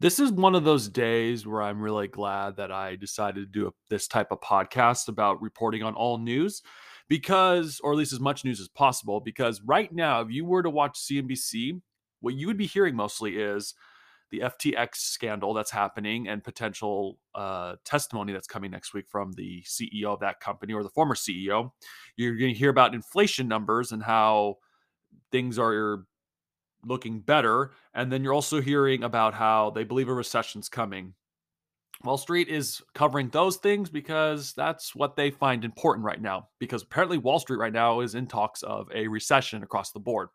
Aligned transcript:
This 0.00 0.18
is 0.18 0.32
one 0.32 0.54
of 0.54 0.64
those 0.64 0.88
days 0.88 1.46
where 1.46 1.60
I'm 1.60 1.82
really 1.82 2.08
glad 2.08 2.56
that 2.56 2.72
I 2.72 2.96
decided 2.96 3.40
to 3.40 3.60
do 3.60 3.66
a, 3.66 3.70
this 3.90 4.08
type 4.08 4.32
of 4.32 4.40
podcast 4.40 5.08
about 5.08 5.42
reporting 5.42 5.82
on 5.82 5.92
all 5.92 6.16
news 6.16 6.62
because, 7.06 7.82
or 7.84 7.92
at 7.92 7.98
least 7.98 8.14
as 8.14 8.20
much 8.20 8.42
news 8.42 8.60
as 8.60 8.68
possible, 8.68 9.20
because 9.20 9.60
right 9.60 9.92
now, 9.92 10.22
if 10.22 10.30
you 10.30 10.46
were 10.46 10.62
to 10.62 10.70
watch 10.70 10.98
CNBC, 10.98 11.82
what 12.20 12.34
you 12.34 12.46
would 12.46 12.56
be 12.56 12.66
hearing 12.66 12.96
mostly 12.96 13.36
is 13.36 13.74
the 14.30 14.38
FTX 14.40 14.94
scandal 14.94 15.52
that's 15.52 15.70
happening 15.70 16.28
and 16.28 16.42
potential 16.42 17.18
uh, 17.34 17.74
testimony 17.84 18.32
that's 18.32 18.46
coming 18.46 18.70
next 18.70 18.94
week 18.94 19.04
from 19.06 19.32
the 19.32 19.62
CEO 19.66 20.06
of 20.06 20.20
that 20.20 20.40
company 20.40 20.72
or 20.72 20.82
the 20.82 20.88
former 20.88 21.14
CEO. 21.14 21.72
You're 22.16 22.36
going 22.36 22.54
to 22.54 22.58
hear 22.58 22.70
about 22.70 22.94
inflation 22.94 23.48
numbers 23.48 23.92
and 23.92 24.02
how 24.02 24.58
things 25.30 25.58
are 25.58 26.06
looking 26.84 27.20
better. 27.20 27.72
And 27.94 28.10
then 28.10 28.22
you're 28.22 28.34
also 28.34 28.60
hearing 28.60 29.02
about 29.02 29.34
how 29.34 29.70
they 29.70 29.84
believe 29.84 30.08
a 30.08 30.14
recession's 30.14 30.68
coming. 30.68 31.14
Wall 32.02 32.16
Street 32.16 32.48
is 32.48 32.80
covering 32.94 33.28
those 33.28 33.56
things 33.56 33.90
because 33.90 34.54
that's 34.54 34.94
what 34.94 35.16
they 35.16 35.30
find 35.30 35.64
important 35.64 36.04
right 36.04 36.20
now. 36.20 36.48
Because 36.58 36.82
apparently, 36.82 37.18
Wall 37.18 37.38
Street 37.38 37.58
right 37.58 37.72
now 37.72 38.00
is 38.00 38.14
in 38.14 38.26
talks 38.26 38.62
of 38.62 38.88
a 38.94 39.06
recession 39.06 39.62
across 39.62 39.92
the 39.92 40.00
board, 40.00 40.28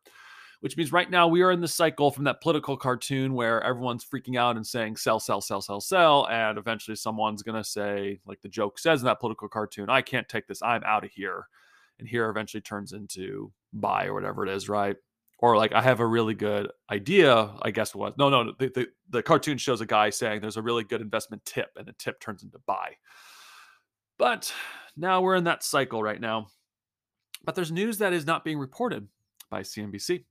which 0.60 0.78
means 0.78 0.92
right 0.92 1.10
now 1.10 1.28
we 1.28 1.42
are 1.42 1.52
in 1.52 1.62
the 1.62 1.68
cycle 1.68 2.12
from 2.12 2.26
that 2.26 2.42
political 2.42 2.78
cartoon 2.78 3.34
where 3.34 3.64
everyone's 3.64 4.06
freaking 4.06 4.38
out 4.38 4.58
and 4.58 4.68
saying 4.68 4.98
sell, 4.98 5.20
sell, 5.20 5.42
sell, 5.42 5.60
sell, 5.60 5.82
sell. 5.82 6.28
And 6.28 6.60
eventually, 6.60 6.96
someone's 6.96 7.42
going 7.42 7.62
to 7.62 7.68
say, 7.68 8.20
like 8.28 8.42
the 8.42 8.50
joke 8.50 8.78
says 8.78 9.02
in 9.02 9.08
that 9.08 9.20
political 9.20 9.48
cartoon, 9.48 9.90
I 9.90 10.04
can't 10.04 10.30
take 10.30 10.46
this. 10.46 10.62
I'm 10.62 10.84
out 10.84 11.04
of 11.04 11.12
here. 11.12 11.48
And 11.98 12.08
here 12.08 12.30
eventually 12.30 12.62
turns 12.62 12.94
into 12.94 13.52
buy 13.74 14.06
or 14.06 14.14
whatever 14.14 14.46
it 14.46 14.52
is, 14.52 14.70
right? 14.70 14.98
Or 15.40 15.58
like 15.58 15.74
I 15.74 15.82
have 15.82 16.00
a 16.00 16.06
really 16.06 16.34
good 16.34 16.72
idea, 16.90 17.52
I 17.62 17.72
guess 17.72 17.94
was 17.94 18.14
no, 18.18 18.30
no, 18.30 18.54
the, 18.58 18.70
the, 18.70 18.88
the 19.10 19.24
cartoon 19.24 19.58
shows 19.58 19.82
a 19.82 19.86
guy 19.86 20.10
saying 20.10 20.42
there's 20.42 20.58
a 20.58 20.62
really 20.62 20.84
good 20.84 21.02
investment 21.02 21.44
tip, 21.46 21.72
and 21.76 21.86
the 21.86 21.94
tip 21.94 22.20
turns 22.20 22.44
into 22.44 22.60
buy. 22.66 22.94
But 24.18 24.52
now 24.96 25.22
we're 25.22 25.36
in 25.36 25.44
that 25.46 25.64
cycle 25.64 26.02
right 26.02 26.22
now. 26.22 26.48
But 27.44 27.54
there's 27.54 27.72
news 27.72 27.98
that 27.98 28.14
is 28.14 28.26
not 28.26 28.44
being 28.46 28.58
reported 28.58 29.08
by 29.52 29.62
CNBC, 29.62 30.24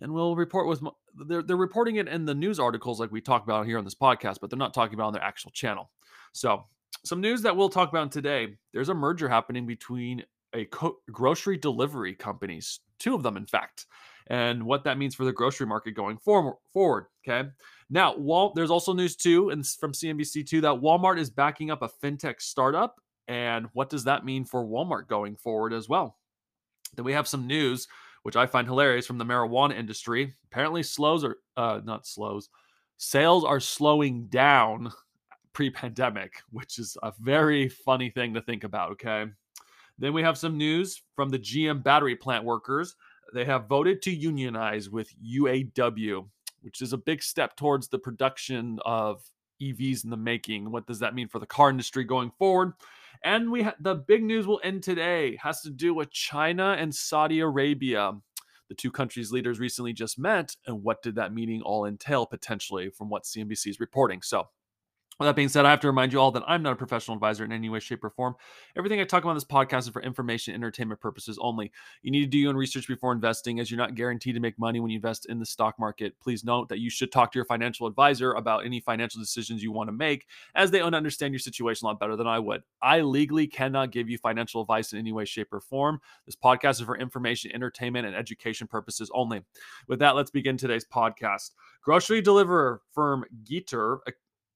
and 0.00 0.12
we'll 0.12 0.36
report 0.36 0.66
with 0.66 0.82
they're 1.26 1.42
they're 1.42 1.56
reporting 1.56 1.96
it 1.96 2.08
in 2.08 2.24
the 2.24 2.34
news 2.34 2.58
articles 2.58 2.98
like 2.98 3.12
we 3.12 3.20
talk 3.20 3.44
about 3.44 3.66
here 3.66 3.78
on 3.78 3.84
this 3.84 3.94
podcast, 3.94 4.38
but 4.40 4.48
they're 4.48 4.58
not 4.58 4.74
talking 4.74 4.94
about 4.94 5.08
on 5.08 5.12
their 5.12 5.22
actual 5.22 5.50
channel. 5.50 5.90
So 6.32 6.64
some 7.04 7.20
news 7.20 7.42
that 7.42 7.56
we'll 7.56 7.68
talk 7.68 7.90
about 7.90 8.10
today. 8.10 8.56
There's 8.72 8.88
a 8.88 8.94
merger 8.94 9.28
happening 9.28 9.66
between 9.66 10.24
a 10.54 10.64
co- 10.64 10.96
grocery 11.12 11.58
delivery 11.58 12.14
companies, 12.14 12.80
two 12.98 13.14
of 13.14 13.22
them, 13.22 13.36
in 13.36 13.46
fact 13.46 13.86
and 14.30 14.62
what 14.62 14.84
that 14.84 14.96
means 14.96 15.14
for 15.14 15.24
the 15.24 15.32
grocery 15.32 15.66
market 15.66 15.92
going 15.92 16.16
forward. 16.16 17.06
Okay. 17.28 17.48
Now, 17.90 18.16
Wal- 18.16 18.54
there's 18.54 18.70
also 18.70 18.92
news 18.94 19.16
too, 19.16 19.50
and 19.50 19.66
from 19.66 19.92
CNBC 19.92 20.46
too, 20.46 20.60
that 20.62 20.80
Walmart 20.80 21.18
is 21.18 21.28
backing 21.28 21.70
up 21.70 21.82
a 21.82 21.88
fintech 21.88 22.40
startup, 22.40 23.00
and 23.26 23.66
what 23.72 23.90
does 23.90 24.04
that 24.04 24.24
mean 24.24 24.44
for 24.44 24.64
Walmart 24.64 25.08
going 25.08 25.34
forward 25.34 25.72
as 25.72 25.88
well? 25.88 26.16
Then 26.94 27.04
we 27.04 27.12
have 27.12 27.28
some 27.28 27.46
news 27.46 27.86
which 28.22 28.36
I 28.36 28.46
find 28.46 28.66
hilarious 28.66 29.06
from 29.06 29.18
the 29.18 29.24
marijuana 29.24 29.76
industry. 29.76 30.34
Apparently, 30.44 30.82
slows 30.82 31.24
are 31.24 31.38
uh, 31.56 31.80
not 31.84 32.06
slows. 32.06 32.50
Sales 32.98 33.44
are 33.44 33.60
slowing 33.60 34.26
down 34.26 34.92
pre-pandemic, 35.54 36.34
which 36.50 36.78
is 36.78 36.96
a 37.02 37.12
very 37.18 37.68
funny 37.68 38.10
thing 38.10 38.34
to 38.34 38.42
think 38.42 38.64
about. 38.64 38.92
Okay. 38.92 39.26
Then 39.98 40.12
we 40.12 40.22
have 40.22 40.38
some 40.38 40.56
news 40.56 41.02
from 41.16 41.30
the 41.30 41.38
GM 41.38 41.82
battery 41.82 42.14
plant 42.14 42.44
workers 42.44 42.94
they 43.34 43.44
have 43.44 43.68
voted 43.68 44.02
to 44.02 44.10
unionize 44.10 44.90
with 44.90 45.14
UAW, 45.22 46.28
which 46.62 46.82
is 46.82 46.92
a 46.92 46.98
big 46.98 47.22
step 47.22 47.56
towards 47.56 47.88
the 47.88 47.98
production 47.98 48.78
of 48.84 49.22
EVs 49.60 50.04
in 50.04 50.10
the 50.10 50.16
making. 50.16 50.70
What 50.70 50.86
does 50.86 51.00
that 51.00 51.14
mean 51.14 51.28
for 51.28 51.38
the 51.38 51.46
car 51.46 51.70
industry 51.70 52.04
going 52.04 52.32
forward? 52.38 52.72
And 53.22 53.50
we 53.50 53.62
ha- 53.62 53.74
the 53.80 53.94
big 53.94 54.22
news 54.22 54.46
will 54.46 54.60
end 54.64 54.82
today 54.82 55.36
has 55.42 55.60
to 55.62 55.70
do 55.70 55.92
with 55.92 56.10
China 56.10 56.76
and 56.78 56.94
Saudi 56.94 57.40
Arabia. 57.40 58.12
The 58.68 58.74
two 58.74 58.90
countries' 58.90 59.32
leaders 59.32 59.58
recently 59.58 59.92
just 59.92 60.18
met, 60.18 60.56
and 60.66 60.82
what 60.82 61.02
did 61.02 61.16
that 61.16 61.34
meeting 61.34 61.60
all 61.60 61.84
entail 61.84 62.24
potentially 62.24 62.88
from 62.88 63.10
what 63.10 63.24
CNBC 63.24 63.66
is 63.66 63.80
reporting? 63.80 64.22
So 64.22 64.48
with 65.20 65.28
that 65.28 65.36
being 65.36 65.50
said, 65.50 65.66
I 65.66 65.70
have 65.70 65.80
to 65.80 65.86
remind 65.86 66.14
you 66.14 66.18
all 66.18 66.30
that 66.30 66.44
I'm 66.46 66.62
not 66.62 66.72
a 66.72 66.76
professional 66.76 67.14
advisor 67.14 67.44
in 67.44 67.52
any 67.52 67.68
way, 67.68 67.78
shape, 67.78 68.02
or 68.02 68.08
form. 68.08 68.36
Everything 68.74 69.00
I 69.00 69.04
talk 69.04 69.22
about 69.22 69.34
this 69.34 69.44
podcast 69.44 69.80
is 69.80 69.90
for 69.90 70.00
information, 70.00 70.54
entertainment 70.54 70.98
purposes 70.98 71.38
only. 71.42 71.70
You 72.00 72.10
need 72.10 72.22
to 72.22 72.26
do 72.26 72.38
your 72.38 72.48
own 72.48 72.56
research 72.56 72.88
before 72.88 73.12
investing, 73.12 73.60
as 73.60 73.70
you're 73.70 73.76
not 73.76 73.94
guaranteed 73.94 74.34
to 74.36 74.40
make 74.40 74.58
money 74.58 74.80
when 74.80 74.90
you 74.90 74.96
invest 74.96 75.26
in 75.26 75.38
the 75.38 75.44
stock 75.44 75.78
market. 75.78 76.18
Please 76.22 76.42
note 76.42 76.70
that 76.70 76.78
you 76.78 76.88
should 76.88 77.12
talk 77.12 77.32
to 77.32 77.38
your 77.38 77.44
financial 77.44 77.86
advisor 77.86 78.32
about 78.32 78.64
any 78.64 78.80
financial 78.80 79.20
decisions 79.20 79.62
you 79.62 79.72
want 79.72 79.88
to 79.88 79.92
make, 79.92 80.26
as 80.54 80.70
they 80.70 80.80
understand 80.80 81.34
your 81.34 81.38
situation 81.38 81.84
a 81.84 81.88
lot 81.88 82.00
better 82.00 82.16
than 82.16 82.26
I 82.26 82.38
would. 82.38 82.62
I 82.80 83.02
legally 83.02 83.46
cannot 83.46 83.92
give 83.92 84.08
you 84.08 84.16
financial 84.16 84.62
advice 84.62 84.94
in 84.94 84.98
any 84.98 85.12
way, 85.12 85.26
shape, 85.26 85.52
or 85.52 85.60
form. 85.60 86.00
This 86.24 86.34
podcast 86.34 86.80
is 86.80 86.86
for 86.86 86.96
information, 86.96 87.52
entertainment, 87.54 88.06
and 88.06 88.16
education 88.16 88.66
purposes 88.66 89.10
only. 89.12 89.42
With 89.86 89.98
that, 89.98 90.16
let's 90.16 90.30
begin 90.30 90.56
today's 90.56 90.86
podcast. 90.86 91.50
Grocery 91.82 92.22
deliverer 92.22 92.80
firm 92.94 93.26
Getir 93.44 93.98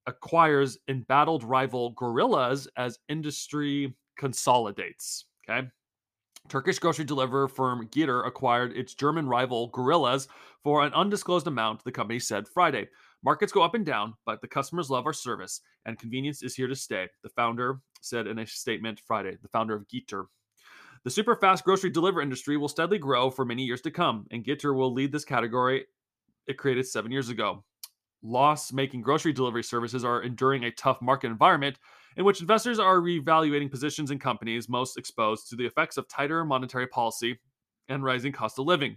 acquires 0.06 0.78
embattled 0.88 1.44
rival 1.44 1.90
Gorillas 1.90 2.68
as 2.76 2.98
industry 3.08 3.94
consolidates. 4.16 5.26
Okay. 5.48 5.68
Turkish 6.48 6.78
grocery 6.78 7.06
deliverer 7.06 7.48
firm 7.48 7.88
Getir 7.88 8.26
acquired 8.26 8.76
its 8.76 8.94
German 8.94 9.26
rival 9.26 9.68
Gorillas 9.68 10.28
for 10.62 10.82
an 10.82 10.92
undisclosed 10.92 11.46
amount, 11.46 11.82
the 11.84 11.92
company 11.92 12.18
said 12.18 12.46
Friday. 12.46 12.88
Markets 13.22 13.52
go 13.52 13.62
up 13.62 13.74
and 13.74 13.86
down, 13.86 14.12
but 14.26 14.42
the 14.42 14.48
customers 14.48 14.90
love 14.90 15.06
our 15.06 15.14
service, 15.14 15.62
and 15.86 15.98
convenience 15.98 16.42
is 16.42 16.54
here 16.54 16.66
to 16.66 16.76
stay, 16.76 17.08
the 17.22 17.30
founder 17.30 17.80
said 18.02 18.26
in 18.26 18.40
a 18.40 18.46
statement 18.46 19.00
Friday, 19.06 19.38
the 19.40 19.48
founder 19.48 19.74
of 19.74 19.88
Getir. 19.88 20.26
The 21.04 21.10
super 21.10 21.34
fast 21.34 21.64
grocery 21.64 21.90
delivery 21.90 22.22
industry 22.22 22.58
will 22.58 22.68
steadily 22.68 22.98
grow 22.98 23.30
for 23.30 23.46
many 23.46 23.62
years 23.62 23.80
to 23.82 23.90
come, 23.90 24.26
and 24.30 24.44
Getir 24.44 24.76
will 24.76 24.92
lead 24.92 25.12
this 25.12 25.24
category 25.24 25.86
it 26.46 26.58
created 26.58 26.86
seven 26.86 27.10
years 27.10 27.30
ago 27.30 27.64
loss 28.24 28.72
making 28.72 29.02
grocery 29.02 29.32
delivery 29.32 29.62
services 29.62 30.04
are 30.04 30.22
enduring 30.22 30.64
a 30.64 30.70
tough 30.72 31.00
market 31.00 31.28
environment 31.28 31.78
in 32.16 32.24
which 32.24 32.40
investors 32.40 32.78
are 32.78 32.98
reevaluating 32.98 33.70
positions 33.70 34.10
in 34.10 34.18
companies 34.18 34.68
most 34.68 34.96
exposed 34.96 35.48
to 35.48 35.56
the 35.56 35.66
effects 35.66 35.96
of 35.96 36.08
tighter 36.08 36.44
monetary 36.44 36.86
policy 36.86 37.38
and 37.88 38.02
rising 38.02 38.32
cost 38.32 38.58
of 38.58 38.66
living. 38.66 38.96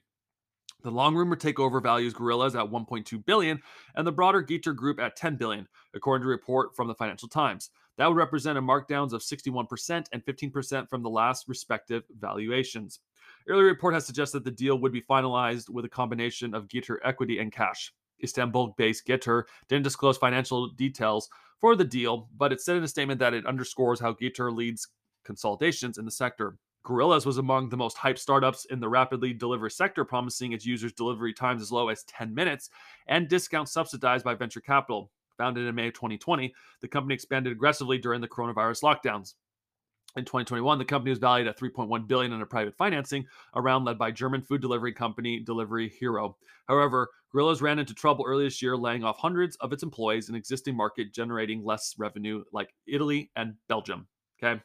The 0.84 0.92
long 0.92 1.16
rumour 1.16 1.36
takeover 1.36 1.82
values 1.82 2.14
Gorillas 2.14 2.56
at 2.56 2.66
1.2 2.66 3.26
billion 3.26 3.60
and 3.96 4.06
the 4.06 4.12
broader 4.12 4.44
Getir 4.44 4.76
group 4.76 5.00
at 5.00 5.16
10 5.16 5.36
billion, 5.36 5.68
according 5.96 6.24
to 6.24 6.30
a 6.30 6.32
report 6.32 6.76
from 6.76 6.88
the 6.88 6.96
Financial 6.96 7.28
Times. 7.28 7.72
That 7.98 8.08
would 8.08 8.16
represent 8.16 8.60
a 8.60 8.62
markdowns 8.62 9.12
of 9.12 9.24
61% 9.24 10.06
and 10.14 10.24
15% 10.24 10.88
from 10.88 11.02
the 11.02 11.10
last 11.10 11.48
respective 11.48 12.04
valuations. 12.20 13.00
Earlier 13.48 13.66
report 13.66 13.96
has 13.96 14.06
suggested 14.06 14.44
the 14.44 14.52
deal 14.52 14.78
would 14.78 14.92
be 14.92 15.02
finalized 15.02 15.68
with 15.70 15.84
a 15.86 15.90
combination 15.90 16.54
of 16.54 16.68
Getir 16.68 16.98
equity 17.04 17.40
and 17.40 17.52
cash. 17.52 17.92
Istanbul 18.24 18.76
based 18.78 19.08
Getir 19.08 19.44
didn't 19.68 19.84
disclose 19.84 20.18
financial 20.18 20.70
details 20.70 21.30
for 21.60 21.76
the 21.76 21.84
deal, 21.84 22.30
but 22.38 22.52
it 22.52 22.62
said 22.62 22.78
in 22.78 22.84
a 22.84 22.88
statement 22.88 23.20
that 23.20 23.34
it 23.34 23.46
underscores 23.46 24.00
how 24.00 24.14
Getir 24.14 24.56
leads 24.56 24.88
consolidations 25.26 25.98
in 25.98 26.06
the 26.06 26.12
sector. 26.12 26.58
Gorillas 26.84 27.26
was 27.26 27.38
among 27.38 27.68
the 27.68 27.78
most 27.78 27.98
hyped 27.98 28.20
startups 28.20 28.66
in 28.66 28.80
the 28.80 28.88
rapidly 28.88 29.34
delivery 29.34 29.72
sector, 29.72 30.06
promising 30.06 30.54
its 30.54 30.66
users 30.66 30.94
delivery 30.94 31.34
times 31.34 31.62
as 31.62 31.72
low 31.72 31.90
as 31.90 32.04
10 32.06 32.34
minutes 32.34 32.70
and 33.08 33.28
discounts 33.28 33.74
subsidized 33.74 34.24
by 34.24 34.36
venture 34.36 34.62
capital. 34.62 35.12
Founded 35.38 35.68
in 35.68 35.76
May 35.76 35.90
of 35.90 35.94
2020, 35.94 36.54
the 36.82 36.88
company 36.88 37.14
expanded 37.14 37.52
aggressively 37.52 37.98
during 37.98 38.22
the 38.22 38.28
coronavirus 38.28 38.84
lockdowns. 38.84 39.34
In 40.18 40.26
2021, 40.26 40.80
the 40.80 40.84
company 40.84 41.12
was 41.12 41.20
valued 41.20 41.48
at 41.48 41.60
3.1 41.60 42.08
billion 42.08 42.34
under 42.34 42.48
private 42.48 42.76
financing, 42.76 43.28
a 43.54 43.62
round 43.62 43.86
led 43.86 44.00
by 44.00 44.10
German 44.10 44.42
food 44.42 44.62
delivery 44.62 44.92
company 44.92 45.40
Delivery 45.40 45.90
Hero. 45.90 46.36
However, 46.68 47.12
Gorillas 47.32 47.62
ran 47.62 47.78
into 47.78 47.94
trouble 47.94 48.26
early 48.28 48.46
this 48.46 48.60
year, 48.60 48.76
laying 48.76 49.04
off 49.04 49.20
hundreds 49.20 49.58
of 49.58 49.72
its 49.72 49.84
employees 49.84 50.30
in 50.30 50.34
existing 50.36 50.76
market, 50.76 51.14
generating 51.14 51.64
less 51.64 51.94
revenue 52.00 52.44
like 52.52 52.74
Italy 52.88 53.30
and 53.36 53.54
Belgium. 53.70 54.08
Okay, 54.42 54.60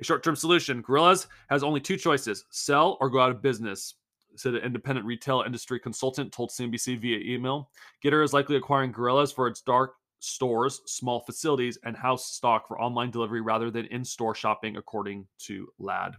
a 0.00 0.04
short-term 0.04 0.34
solution: 0.34 0.82
Gorillas 0.82 1.28
has 1.50 1.62
only 1.62 1.80
two 1.80 1.96
choices: 1.96 2.44
sell 2.50 2.98
or 3.00 3.08
go 3.08 3.20
out 3.20 3.30
of 3.30 3.40
business. 3.40 3.94
Said 4.34 4.54
an 4.54 4.64
independent 4.64 5.06
retail 5.06 5.44
industry 5.46 5.78
consultant 5.78 6.32
told 6.32 6.50
CNBC 6.50 6.98
via 6.98 7.18
email. 7.18 7.70
Getir 8.04 8.24
is 8.24 8.32
likely 8.32 8.56
acquiring 8.56 8.90
Gorillas 8.90 9.32
for 9.32 9.46
its 9.46 9.62
dark 9.62 9.94
stores, 10.26 10.80
small 10.86 11.20
facilities, 11.20 11.78
and 11.84 11.96
house 11.96 12.32
stock 12.32 12.68
for 12.68 12.80
online 12.80 13.10
delivery 13.10 13.40
rather 13.40 13.70
than 13.70 13.86
in 13.86 14.04
store 14.04 14.34
shopping, 14.34 14.76
according 14.76 15.26
to 15.38 15.68
LAD. 15.78 16.16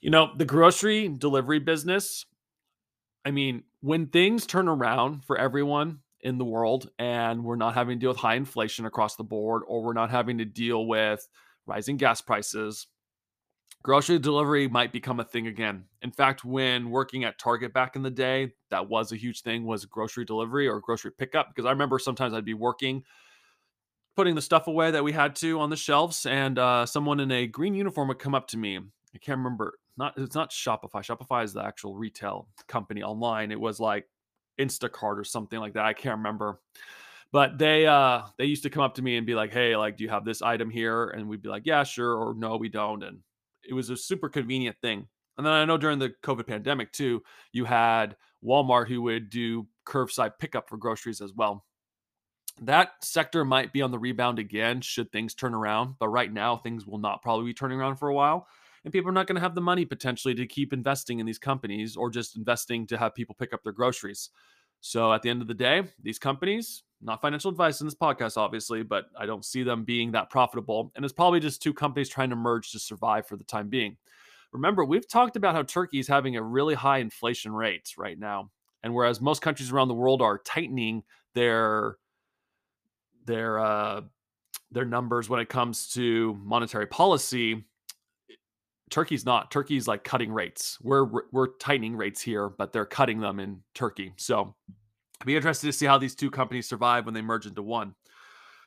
You 0.00 0.10
know, 0.10 0.30
the 0.36 0.44
grocery 0.44 1.08
delivery 1.08 1.58
business, 1.58 2.24
I 3.24 3.30
mean, 3.30 3.64
when 3.80 4.06
things 4.06 4.46
turn 4.46 4.68
around 4.68 5.24
for 5.24 5.36
everyone 5.36 6.00
in 6.20 6.38
the 6.38 6.44
world 6.44 6.90
and 6.98 7.44
we're 7.44 7.56
not 7.56 7.74
having 7.74 7.98
to 7.98 8.00
deal 8.00 8.10
with 8.10 8.18
high 8.18 8.34
inflation 8.34 8.86
across 8.86 9.16
the 9.16 9.24
board 9.24 9.62
or 9.66 9.82
we're 9.82 9.92
not 9.92 10.10
having 10.10 10.38
to 10.38 10.44
deal 10.44 10.86
with 10.86 11.26
rising 11.66 11.96
gas 11.96 12.20
prices, 12.20 12.86
grocery 13.82 14.18
delivery 14.18 14.68
might 14.68 14.92
become 14.92 15.20
a 15.20 15.24
thing 15.24 15.46
again. 15.46 15.84
In 16.02 16.10
fact, 16.10 16.44
when 16.44 16.90
working 16.90 17.24
at 17.24 17.38
Target 17.38 17.72
back 17.72 17.96
in 17.96 18.02
the 18.02 18.10
day, 18.10 18.52
that 18.70 18.88
was 18.88 19.12
a 19.12 19.16
huge 19.16 19.42
thing 19.42 19.64
was 19.64 19.84
grocery 19.84 20.24
delivery 20.24 20.68
or 20.68 20.80
grocery 20.80 21.12
pickup 21.12 21.48
because 21.48 21.66
I 21.66 21.70
remember 21.70 21.98
sometimes 21.98 22.34
I'd 22.34 22.44
be 22.44 22.54
working 22.54 23.04
putting 24.18 24.34
the 24.34 24.42
stuff 24.42 24.66
away 24.66 24.90
that 24.90 25.04
we 25.04 25.12
had 25.12 25.36
to 25.36 25.60
on 25.60 25.70
the 25.70 25.76
shelves 25.76 26.26
and 26.26 26.58
uh, 26.58 26.84
someone 26.84 27.20
in 27.20 27.30
a 27.30 27.46
green 27.46 27.72
uniform 27.72 28.08
would 28.08 28.18
come 28.18 28.34
up 28.34 28.48
to 28.48 28.56
me. 28.56 28.76
I 28.76 29.18
can't 29.18 29.38
remember. 29.38 29.74
Not 29.96 30.14
it's 30.16 30.34
not 30.34 30.50
Shopify. 30.50 31.04
Shopify 31.04 31.44
is 31.44 31.52
the 31.52 31.62
actual 31.62 31.94
retail 31.94 32.48
company 32.66 33.02
online. 33.02 33.52
It 33.52 33.60
was 33.60 33.78
like 33.78 34.08
Instacart 34.58 35.18
or 35.18 35.24
something 35.24 35.60
like 35.60 35.74
that. 35.74 35.84
I 35.84 35.92
can't 35.92 36.16
remember. 36.18 36.60
But 37.30 37.58
they 37.58 37.86
uh 37.86 38.22
they 38.38 38.46
used 38.46 38.64
to 38.64 38.70
come 38.70 38.82
up 38.82 38.94
to 38.96 39.02
me 39.02 39.16
and 39.16 39.26
be 39.26 39.36
like, 39.36 39.52
"Hey, 39.52 39.76
like 39.76 39.96
do 39.96 40.02
you 40.02 40.10
have 40.10 40.24
this 40.24 40.42
item 40.42 40.68
here?" 40.68 41.10
and 41.10 41.28
we'd 41.28 41.42
be 41.42 41.48
like, 41.48 41.62
"Yeah, 41.64 41.84
sure," 41.84 42.16
or 42.16 42.34
"No, 42.34 42.56
we 42.56 42.68
don't." 42.68 43.04
And 43.04 43.20
it 43.68 43.74
was 43.74 43.90
a 43.90 43.96
super 43.96 44.28
convenient 44.28 44.76
thing. 44.80 45.06
And 45.36 45.46
then 45.46 45.52
I 45.52 45.64
know 45.64 45.78
during 45.78 45.98
the 45.98 46.12
COVID 46.22 46.46
pandemic 46.46 46.92
too, 46.92 47.22
you 47.52 47.64
had 47.64 48.16
Walmart 48.44 48.88
who 48.88 49.02
would 49.02 49.30
do 49.30 49.66
curbside 49.86 50.32
pickup 50.38 50.68
for 50.68 50.76
groceries 50.76 51.20
as 51.20 51.32
well. 51.32 51.64
That 52.60 52.92
sector 53.02 53.44
might 53.44 53.72
be 53.72 53.82
on 53.82 53.92
the 53.92 53.98
rebound 53.98 54.40
again 54.40 54.80
should 54.80 55.12
things 55.12 55.34
turn 55.34 55.54
around, 55.54 55.94
but 56.00 56.08
right 56.08 56.32
now 56.32 56.56
things 56.56 56.86
will 56.86 56.98
not 56.98 57.22
probably 57.22 57.46
be 57.46 57.54
turning 57.54 57.78
around 57.78 57.96
for 57.96 58.08
a 58.08 58.14
while. 58.14 58.48
And 58.84 58.92
people 58.92 59.10
are 59.10 59.14
not 59.14 59.26
going 59.26 59.36
to 59.36 59.42
have 59.42 59.54
the 59.54 59.60
money 59.60 59.84
potentially 59.84 60.34
to 60.34 60.46
keep 60.46 60.72
investing 60.72 61.20
in 61.20 61.26
these 61.26 61.38
companies 61.38 61.96
or 61.96 62.10
just 62.10 62.36
investing 62.36 62.86
to 62.88 62.98
have 62.98 63.14
people 63.14 63.36
pick 63.38 63.52
up 63.52 63.62
their 63.62 63.72
groceries. 63.72 64.30
So 64.80 65.12
at 65.12 65.22
the 65.22 65.30
end 65.30 65.42
of 65.42 65.48
the 65.48 65.54
day, 65.54 65.82
these 66.02 66.18
companies, 66.18 66.82
not 67.00 67.20
financial 67.20 67.50
advice 67.50 67.80
in 67.80 67.86
this 67.86 67.94
podcast, 67.94 68.36
obviously, 68.36 68.82
but 68.82 69.06
I 69.16 69.26
don't 69.26 69.44
see 69.44 69.62
them 69.62 69.84
being 69.84 70.12
that 70.12 70.30
profitable. 70.30 70.92
And 70.96 71.04
it's 71.04 71.14
probably 71.14 71.40
just 71.40 71.62
two 71.62 71.72
companies 71.72 72.08
trying 72.08 72.30
to 72.30 72.36
merge 72.36 72.72
to 72.72 72.78
survive 72.78 73.26
for 73.26 73.36
the 73.36 73.44
time 73.44 73.68
being. 73.68 73.96
Remember, 74.52 74.84
we've 74.84 75.06
talked 75.06 75.36
about 75.36 75.54
how 75.54 75.62
Turkey 75.62 75.98
is 75.98 76.08
having 76.08 76.36
a 76.36 76.42
really 76.42 76.74
high 76.74 76.98
inflation 76.98 77.52
rate 77.52 77.92
right 77.96 78.18
now. 78.18 78.50
And 78.82 78.94
whereas 78.94 79.20
most 79.20 79.42
countries 79.42 79.70
around 79.70 79.88
the 79.88 79.94
world 79.94 80.22
are 80.22 80.38
tightening 80.38 81.02
their 81.34 81.96
their 83.26 83.58
uh, 83.58 84.00
their 84.70 84.84
numbers 84.84 85.28
when 85.28 85.40
it 85.40 85.48
comes 85.48 85.88
to 85.92 86.38
monetary 86.42 86.86
policy, 86.86 87.64
Turkey's 88.90 89.24
not. 89.24 89.50
Turkey's 89.50 89.86
like 89.86 90.04
cutting 90.04 90.32
rates. 90.32 90.78
We're 90.82 91.06
we're 91.32 91.48
tightening 91.58 91.96
rates 91.96 92.20
here, 92.20 92.48
but 92.48 92.72
they're 92.72 92.86
cutting 92.86 93.20
them 93.20 93.40
in 93.40 93.62
Turkey. 93.74 94.12
So 94.16 94.54
be 95.26 95.36
interested 95.36 95.66
to 95.66 95.72
see 95.72 95.86
how 95.86 95.98
these 95.98 96.14
two 96.14 96.30
companies 96.30 96.68
survive 96.68 97.04
when 97.04 97.14
they 97.14 97.22
merge 97.22 97.46
into 97.46 97.62
one. 97.62 97.94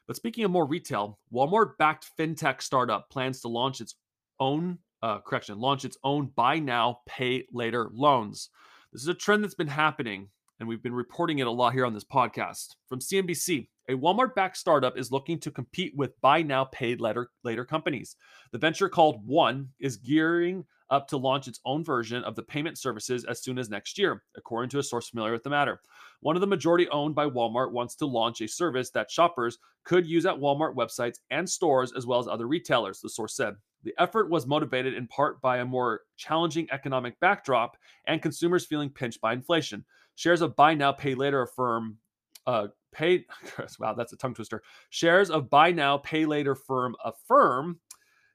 But 0.08 0.16
speaking 0.16 0.44
of 0.44 0.52
more 0.52 0.66
retail, 0.66 1.20
Walmart-backed 1.34 2.10
fintech 2.20 2.62
startup 2.62 3.10
plans 3.10 3.40
to 3.42 3.48
launch 3.48 3.80
its 3.80 3.96
own 4.40 4.80
uh, 5.02 5.20
correction, 5.20 5.60
launch 5.60 5.86
its 5.86 5.98
own 6.04 6.32
buy 6.36 6.60
now, 6.60 7.00
pay 7.08 7.46
later 7.54 7.90
loans. 7.94 8.50
This 8.92 9.02
is 9.02 9.08
a 9.08 9.14
trend 9.14 9.44
that's 9.44 9.56
been 9.56 9.68
happening, 9.68 10.30
and 10.60 10.68
we've 10.68 10.84
been 10.84 10.94
reporting 10.94 11.40
it 11.40 11.48
a 11.48 11.52
lot 11.52 11.74
here 11.74 11.86
on 11.86 11.94
this 11.94 12.04
podcast. 12.04 12.76
From 12.90 13.00
CNBC, 13.00 13.68
a 13.90 13.94
Walmart 13.94 14.36
backed 14.36 14.58
startup 14.58 14.98
is 14.98 15.12
looking 15.12 15.40
to 15.40 15.52
compete 15.52 15.94
with 15.96 16.20
buy 16.22 16.42
now, 16.42 16.66
pay 16.66 16.96
later, 16.96 17.30
later 17.44 17.66
companies. 17.66 18.16
The 18.52 18.58
venture 18.58 18.90
called 18.90 19.26
One 19.26 19.70
is 19.80 19.98
gearing 19.98 20.66
up 20.92 21.08
to 21.08 21.18
launch 21.18 21.48
its 21.48 21.60
own 21.66 21.84
version 21.84 22.24
of 22.24 22.36
the 22.36 22.44
payment 22.44 22.78
services 22.78 23.26
as 23.26 23.42
soon 23.42 23.58
as 23.58 23.70
next 23.70 23.98
year, 23.98 24.24
according 24.36 24.70
to 24.70 24.80
a 24.80 24.84
source 24.84 25.10
familiar 25.10 25.32
with 25.32 25.44
the 25.44 25.50
matter. 25.50 25.82
One 26.20 26.36
of 26.36 26.42
the 26.42 26.48
majority 26.48 26.88
owned 26.90 27.16
by 27.16 27.26
Walmart 27.26 27.72
wants 27.72 27.96
to 27.96 28.06
launch 28.06 28.42
a 28.42 28.48
service 28.48 28.92
that 28.92 29.10
shoppers 29.10 29.58
could 29.86 30.06
use 30.06 30.26
at 30.26 30.36
Walmart 30.36 30.76
websites 30.76 31.18
and 31.32 31.50
stores 31.50 31.94
as 31.96 32.06
well 32.06 32.20
as 32.20 32.28
other 32.28 32.48
retailers, 32.48 33.00
the 33.00 33.10
source 33.10 33.36
said. 33.36 33.56
The 33.84 33.94
effort 33.98 34.30
was 34.30 34.46
motivated 34.46 34.94
in 34.94 35.08
part 35.08 35.42
by 35.42 35.58
a 35.58 35.66
more 35.66 36.02
challenging 36.18 36.68
economic 36.72 37.20
backdrop 37.20 37.78
and 38.06 38.22
consumers 38.22 38.66
feeling 38.66 38.92
pinched 38.92 39.22
by 39.22 39.34
inflation. 39.34 39.84
Shares 40.16 40.42
of 40.42 40.56
buy 40.56 40.76
now, 40.76 40.92
pay 40.92 41.16
later 41.16 41.48
firm 41.48 41.98
uh, 42.46 42.68
pay 42.92 43.26
wow 43.80 43.94
that's 43.94 44.14
a 44.14 44.18
tongue 44.18 44.34
twister 44.34 44.62
shares 44.90 45.30
of 45.30 45.50
buy 45.50 45.72
now 45.72 45.98
pay 45.98 46.26
later 46.26 46.56
firm 46.56 46.96
affirm 47.06 47.80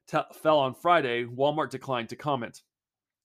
t- 0.07 0.19
fell 0.35 0.59
on 0.59 0.75
friday 0.75 1.25
walmart 1.25 1.71
declined 1.71 2.09
to 2.09 2.17
comment. 2.17 2.63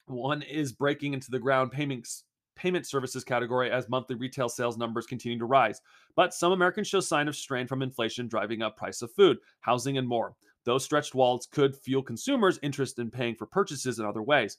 One 0.06 0.42
is 0.42 0.74
breaking 0.74 1.14
into 1.14 1.32
the 1.32 1.40
ground 1.40 1.72
payments 1.72 2.24
payment 2.56 2.86
services 2.86 3.24
category 3.24 3.72
as 3.72 3.88
monthly 3.88 4.16
retail 4.16 4.50
sales 4.50 4.78
numbers 4.78 5.06
continue 5.06 5.40
to 5.40 5.46
rise 5.46 5.80
but 6.16 6.34
some 6.34 6.52
americans 6.52 6.88
show 6.88 7.00
sign 7.00 7.28
of 7.28 7.36
strain 7.36 7.66
from 7.66 7.82
inflation 7.82 8.28
driving 8.28 8.62
up 8.62 8.78
price 8.78 9.02
of 9.02 9.12
food 9.14 9.38
housing 9.62 9.98
and 9.98 10.08
more. 10.08 10.36
Those 10.64 10.84
stretched 10.84 11.16
wallets 11.16 11.48
could 11.48 11.76
fuel 11.76 12.04
consumers 12.04 12.60
interest 12.62 13.00
in 13.00 13.10
paying 13.10 13.36
for 13.36 13.48
purchases 13.48 13.98
in 14.00 14.06
other 14.06 14.22
ways 14.22 14.58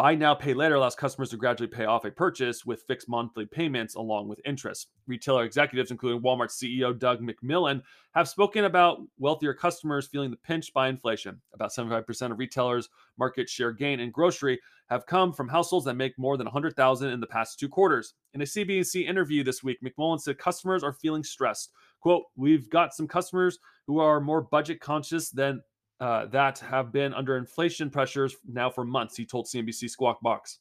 Buy 0.00 0.14
now, 0.14 0.34
pay 0.34 0.54
later 0.54 0.76
allows 0.76 0.94
customers 0.94 1.28
to 1.28 1.36
gradually 1.36 1.68
pay 1.68 1.84
off 1.84 2.06
a 2.06 2.10
purchase 2.10 2.64
with 2.64 2.84
fixed 2.84 3.06
monthly 3.06 3.44
payments 3.44 3.96
along 3.96 4.28
with 4.28 4.40
interest. 4.46 4.88
Retailer 5.06 5.44
executives, 5.44 5.90
including 5.90 6.22
Walmart 6.22 6.48
CEO 6.48 6.98
Doug 6.98 7.20
McMillon, 7.20 7.82
have 8.14 8.26
spoken 8.26 8.64
about 8.64 9.02
wealthier 9.18 9.52
customers 9.52 10.06
feeling 10.06 10.30
the 10.30 10.38
pinch 10.38 10.72
by 10.72 10.88
inflation. 10.88 11.38
About 11.52 11.70
75% 11.72 12.32
of 12.32 12.38
retailers' 12.38 12.88
market 13.18 13.46
share 13.46 13.72
gain 13.72 14.00
in 14.00 14.10
grocery 14.10 14.58
have 14.88 15.04
come 15.04 15.34
from 15.34 15.50
households 15.50 15.84
that 15.84 15.96
make 15.96 16.18
more 16.18 16.38
than 16.38 16.46
100,000 16.46 17.10
in 17.10 17.20
the 17.20 17.26
past 17.26 17.58
two 17.58 17.68
quarters. 17.68 18.14
In 18.32 18.40
a 18.40 18.46
CNBC 18.46 19.06
interview 19.06 19.44
this 19.44 19.62
week, 19.62 19.82
McMillon 19.84 20.18
said 20.18 20.38
customers 20.38 20.82
are 20.82 20.94
feeling 20.94 21.22
stressed. 21.22 21.72
"Quote: 22.00 22.24
We've 22.36 22.70
got 22.70 22.94
some 22.94 23.06
customers 23.06 23.58
who 23.86 23.98
are 23.98 24.18
more 24.18 24.40
budget 24.40 24.80
conscious 24.80 25.28
than 25.28 25.62
uh, 26.00 26.26
that 26.26 26.58
have 26.58 26.92
been 26.92 27.12
under 27.12 27.36
inflation 27.36 27.90
pressures 27.90 28.34
now 28.48 28.70
for 28.70 28.84
months, 28.84 29.16
he 29.16 29.26
told 29.26 29.46
CNBC 29.46 29.90
Squawk 29.90 30.20
Box. 30.22 30.58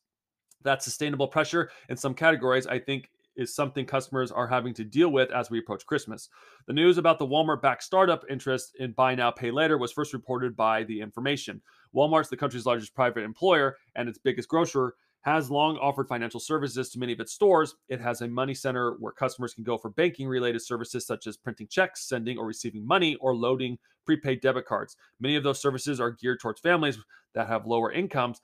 That 0.64 0.84
sustainable 0.84 1.28
pressure 1.28 1.72
in 1.88 1.96
some 1.96 2.14
categories, 2.14 2.68
I 2.68 2.80
think, 2.80 3.10
is 3.38 3.56
something 3.56 3.86
customers 3.86 4.32
are 4.32 4.48
having 4.48 4.74
to 4.74 4.84
deal 4.84 5.10
with 5.10 5.32
as 5.32 5.50
we 5.50 5.60
approach 5.60 5.86
Christmas. 5.86 6.28
The 6.68 6.74
news 6.74 6.98
about 6.98 7.20
the 7.20 7.26
Walmart 7.26 7.62
backed 7.62 7.84
startup 7.84 8.26
interest 8.30 8.76
in 8.80 8.92
buy 8.92 9.16
now, 9.16 9.32
pay 9.32 9.50
later 9.50 9.78
was 9.78 9.94
first 9.94 10.12
reported 10.12 10.58
by 10.58 10.84
The 10.84 11.00
Information. 11.00 11.62
Walmart's 11.96 12.28
the 12.28 12.36
country's 12.36 12.66
largest 12.66 12.94
private 12.94 13.24
employer 13.24 13.78
and 13.96 14.10
its 14.10 14.18
biggest 14.18 14.50
grocer 14.50 14.96
has 15.22 15.52
long 15.52 15.78
offered 15.78 16.08
financial 16.08 16.40
services 16.40 16.90
to 16.90 17.00
many 17.00 17.14
of 17.14 17.20
its 17.20 17.34
stores. 17.34 17.76
It 17.90 18.00
has 18.00 18.22
a 18.22 18.28
money 18.28 18.54
center 18.54 18.96
where 19.00 19.12
customers 19.12 19.54
can 19.54 19.64
go 19.64 19.78
for 19.78 19.90
banking 19.90 20.28
related 20.28 20.62
services 20.62 21.06
such 21.06 21.28
as 21.28 21.38
printing 21.38 21.68
checks, 21.68 22.08
sending 22.08 22.38
or 22.38 22.46
receiving 22.46 22.86
money, 22.86 23.16
or 23.16 23.36
loading 23.36 23.78
prepaid 24.06 24.42
debit 24.42 24.66
cards. 24.66 24.96
Many 25.20 25.36
of 25.36 25.44
those 25.44 25.62
services 25.62 26.00
are 26.00 26.12
geared 26.12 26.40
towards 26.40 26.62
families 26.62 26.98
that 27.34 27.48
have 27.48 27.66
lower 27.66 27.92
incomes, 27.92 28.42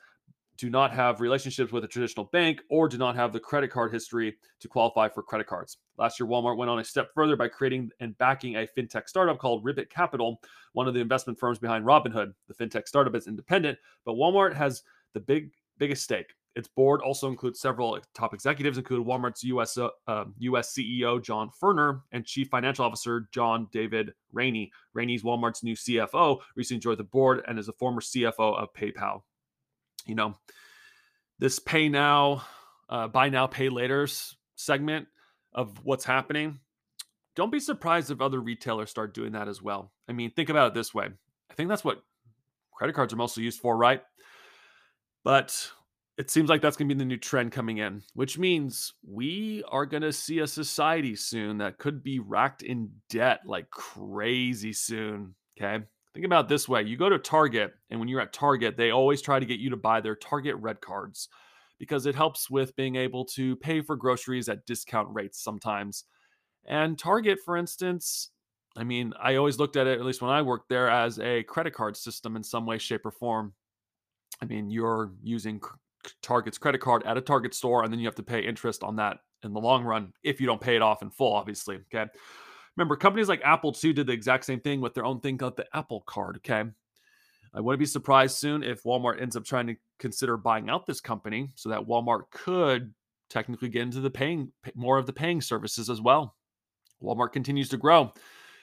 do 0.58 0.70
not 0.70 0.94
have 0.94 1.20
relationships 1.20 1.72
with 1.72 1.84
a 1.84 1.88
traditional 1.88 2.30
bank, 2.32 2.62
or 2.70 2.88
do 2.88 2.98
not 2.98 3.16
have 3.16 3.34
the 3.34 3.40
credit 3.40 3.70
card 3.70 3.92
history 3.92 4.36
to 4.62 4.68
qualify 4.68 5.10
for 5.10 5.22
credit 5.22 5.48
cards. 5.48 5.78
Last 5.98 6.20
year, 6.20 6.28
Walmart 6.28 6.58
went 6.58 6.72
on 6.72 6.80
a 6.80 6.84
step 6.84 7.10
further 7.14 7.36
by 7.36 7.50
creating 7.50 7.92
and 8.00 8.18
backing 8.18 8.56
a 8.56 8.68
fintech 8.78 9.10
startup 9.10 9.38
called 9.38 9.66
Ribbit 9.66 9.90
Capital, 9.90 10.40
one 10.74 10.88
of 10.88 10.94
the 10.94 11.02
investment 11.02 11.38
firms 11.38 11.60
behind 11.60 11.86
Robinhood. 11.86 12.34
The 12.48 12.54
fintech 12.54 12.88
startup 12.88 13.16
is 13.16 13.28
independent, 13.28 13.78
but 14.06 14.16
Walmart 14.16 14.54
has 14.54 14.84
the 15.14 15.20
big 15.20 15.52
biggest 15.78 16.04
stake. 16.04 16.34
Its 16.56 16.70
board 16.70 17.02
also 17.02 17.28
includes 17.28 17.60
several 17.60 18.00
top 18.14 18.34
executives, 18.34 18.78
including 18.78 19.06
Walmart's 19.06 19.44
US, 19.44 19.78
uh, 19.78 19.90
US 20.08 20.08
um, 20.08 20.34
CEO 20.40 21.22
John 21.22 21.52
Furner 21.62 22.02
and 22.14 22.26
Chief 22.26 22.48
Financial 22.48 22.86
Officer 22.86 23.28
John 23.32 23.68
David 23.74 24.14
Rainey. 24.32 24.72
Rainey's 24.94 25.24
Walmart's 25.24 25.64
new 25.64 25.76
CFO 25.76 26.40
recently 26.56 26.80
joined 26.80 27.00
the 27.00 27.04
board 27.04 27.44
and 27.48 27.60
is 27.60 27.68
a 27.68 27.74
former 27.74 28.00
CFO 28.00 28.58
of 28.58 28.74
PayPal. 28.74 29.24
You 30.06 30.16
know, 30.16 30.38
this 31.40 31.60
pay 31.60 31.90
now, 31.90 32.44
uh, 32.88 33.10
buy 33.10 33.28
now, 33.28 33.48
pay 33.48 33.68
later 33.68 34.08
segment 34.56 35.08
of 35.54 35.78
what's 35.84 36.06
happening. 36.06 36.60
Don't 37.36 37.52
be 37.52 37.60
surprised 37.60 38.12
if 38.12 38.22
other 38.22 38.40
retailers 38.40 38.90
start 38.90 39.14
doing 39.14 39.34
that 39.34 39.50
as 39.50 39.62
well. 39.62 39.92
I 40.08 40.14
mean, 40.14 40.32
think 40.32 40.50
about 40.50 40.68
it 40.68 40.74
this 40.74 40.94
way. 40.94 41.10
I 41.52 41.54
think 41.54 41.68
that's 41.68 41.84
what 41.84 42.02
credit 42.72 42.94
cards 42.94 43.14
are 43.14 43.18
mostly 43.18 43.44
used 43.44 43.60
for, 43.60 43.76
right? 43.76 44.02
But 45.26 45.70
it 46.18 46.32
seems 46.32 46.50
like 46.50 46.62
that's 46.62 46.78
going 46.78 46.88
to 46.88 46.96
be 46.96 47.00
the 47.00 47.06
new 47.06 47.18
trend 47.18 47.52
coming 47.52 47.80
in, 47.80 48.02
which 48.14 48.38
means 48.38 48.94
we 49.06 49.64
are 49.68 49.86
going 49.86 50.04
to 50.04 50.14
see 50.14 50.40
a 50.40 50.48
society 50.48 51.16
soon 51.16 51.58
that 51.58 51.78
could 51.78 52.04
be 52.04 52.20
racked 52.20 52.62
in 52.62 52.90
debt 53.10 53.42
like 53.46 53.70
crazy 53.70 54.72
soon. 54.72 55.36
Okay. 55.58 55.84
Think 56.14 56.26
about 56.26 56.48
this 56.48 56.70
way 56.70 56.84
you 56.84 56.96
go 56.96 57.10
to 57.10 57.20
Target, 57.20 57.74
and 57.90 58.00
when 58.00 58.08
you're 58.08 58.22
at 58.22 58.32
Target, 58.32 58.78
they 58.78 58.92
always 58.92 59.22
try 59.22 59.40
to 59.40 59.46
get 59.46 59.60
you 59.60 59.70
to 59.72 59.78
buy 59.78 60.00
their 60.00 60.16
Target 60.16 60.56
red 60.58 60.80
cards 60.80 61.28
because 61.78 62.06
it 62.06 62.16
helps 62.16 62.50
with 62.50 62.76
being 62.78 62.96
able 62.96 63.26
to 63.26 63.58
pay 63.58 63.82
for 63.82 63.98
groceries 63.98 64.48
at 64.48 64.66
discount 64.66 65.10
rates 65.12 65.44
sometimes. 65.44 66.06
And 66.66 66.98
Target, 66.98 67.40
for 67.44 67.58
instance, 67.58 68.30
I 68.78 68.86
mean, 68.86 69.14
I 69.22 69.36
always 69.36 69.60
looked 69.60 69.76
at 69.76 69.88
it, 69.88 70.00
at 70.00 70.06
least 70.06 70.22
when 70.22 70.32
I 70.32 70.42
worked 70.42 70.70
there, 70.70 70.90
as 70.90 71.20
a 71.20 71.44
credit 71.44 71.74
card 71.74 71.98
system 71.98 72.38
in 72.38 72.44
some 72.44 72.66
way, 72.66 72.78
shape, 72.78 73.06
or 73.06 73.12
form. 73.12 73.54
I 74.42 74.46
mean, 74.46 74.70
you're 74.70 75.12
using 75.22 75.60
Target's 76.22 76.58
credit 76.58 76.82
card 76.82 77.04
at 77.04 77.18
a 77.18 77.22
Target 77.22 77.54
store, 77.54 77.84
and 77.84 77.92
then 77.92 78.00
you 78.00 78.08
have 78.08 78.16
to 78.16 78.24
pay 78.24 78.40
interest 78.40 78.84
on 78.84 78.96
that 78.98 79.20
in 79.44 79.54
the 79.54 79.60
long 79.60 79.84
run 79.84 80.14
if 80.24 80.42
you 80.42 80.48
don't 80.48 80.62
pay 80.62 80.76
it 80.76 80.82
off 80.82 81.02
in 81.02 81.10
full, 81.10 81.34
obviously. 81.34 81.80
Okay. 81.94 82.10
Remember, 82.76 82.96
companies 82.96 83.30
like 83.30 83.42
Apple 83.44 83.72
too 83.72 83.94
did 83.94 84.08
the 84.08 84.14
exact 84.14 84.46
same 84.46 84.60
thing 84.60 84.82
with 84.82 84.94
their 84.94 85.06
own 85.06 85.20
thing 85.22 85.38
called 85.38 85.56
the 85.56 85.66
Apple 85.74 86.04
Card. 86.06 86.38
Okay. 86.38 86.64
I 87.54 87.62
wouldn't 87.62 87.80
be 87.80 87.86
surprised 87.86 88.38
soon 88.38 88.64
if 88.64 88.84
Walmart 88.84 89.22
ends 89.22 89.38
up 89.38 89.46
trying 89.46 89.68
to 89.68 89.76
consider 89.98 90.36
buying 90.36 90.70
out 90.70 90.86
this 90.86 91.00
company 91.00 91.52
so 91.56 91.70
that 91.70 91.88
Walmart 91.88 92.24
could 92.30 92.94
technically 93.30 93.70
get 93.70 93.84
into 93.84 94.02
the 94.02 94.10
paying 94.10 94.52
more 94.76 94.98
of 94.98 95.06
the 95.06 95.14
paying 95.14 95.40
services 95.42 95.90
as 95.90 96.02
well. 96.02 96.36
Walmart 97.02 97.32
continues 97.32 97.70
to 97.70 97.78
grow. 97.78 98.14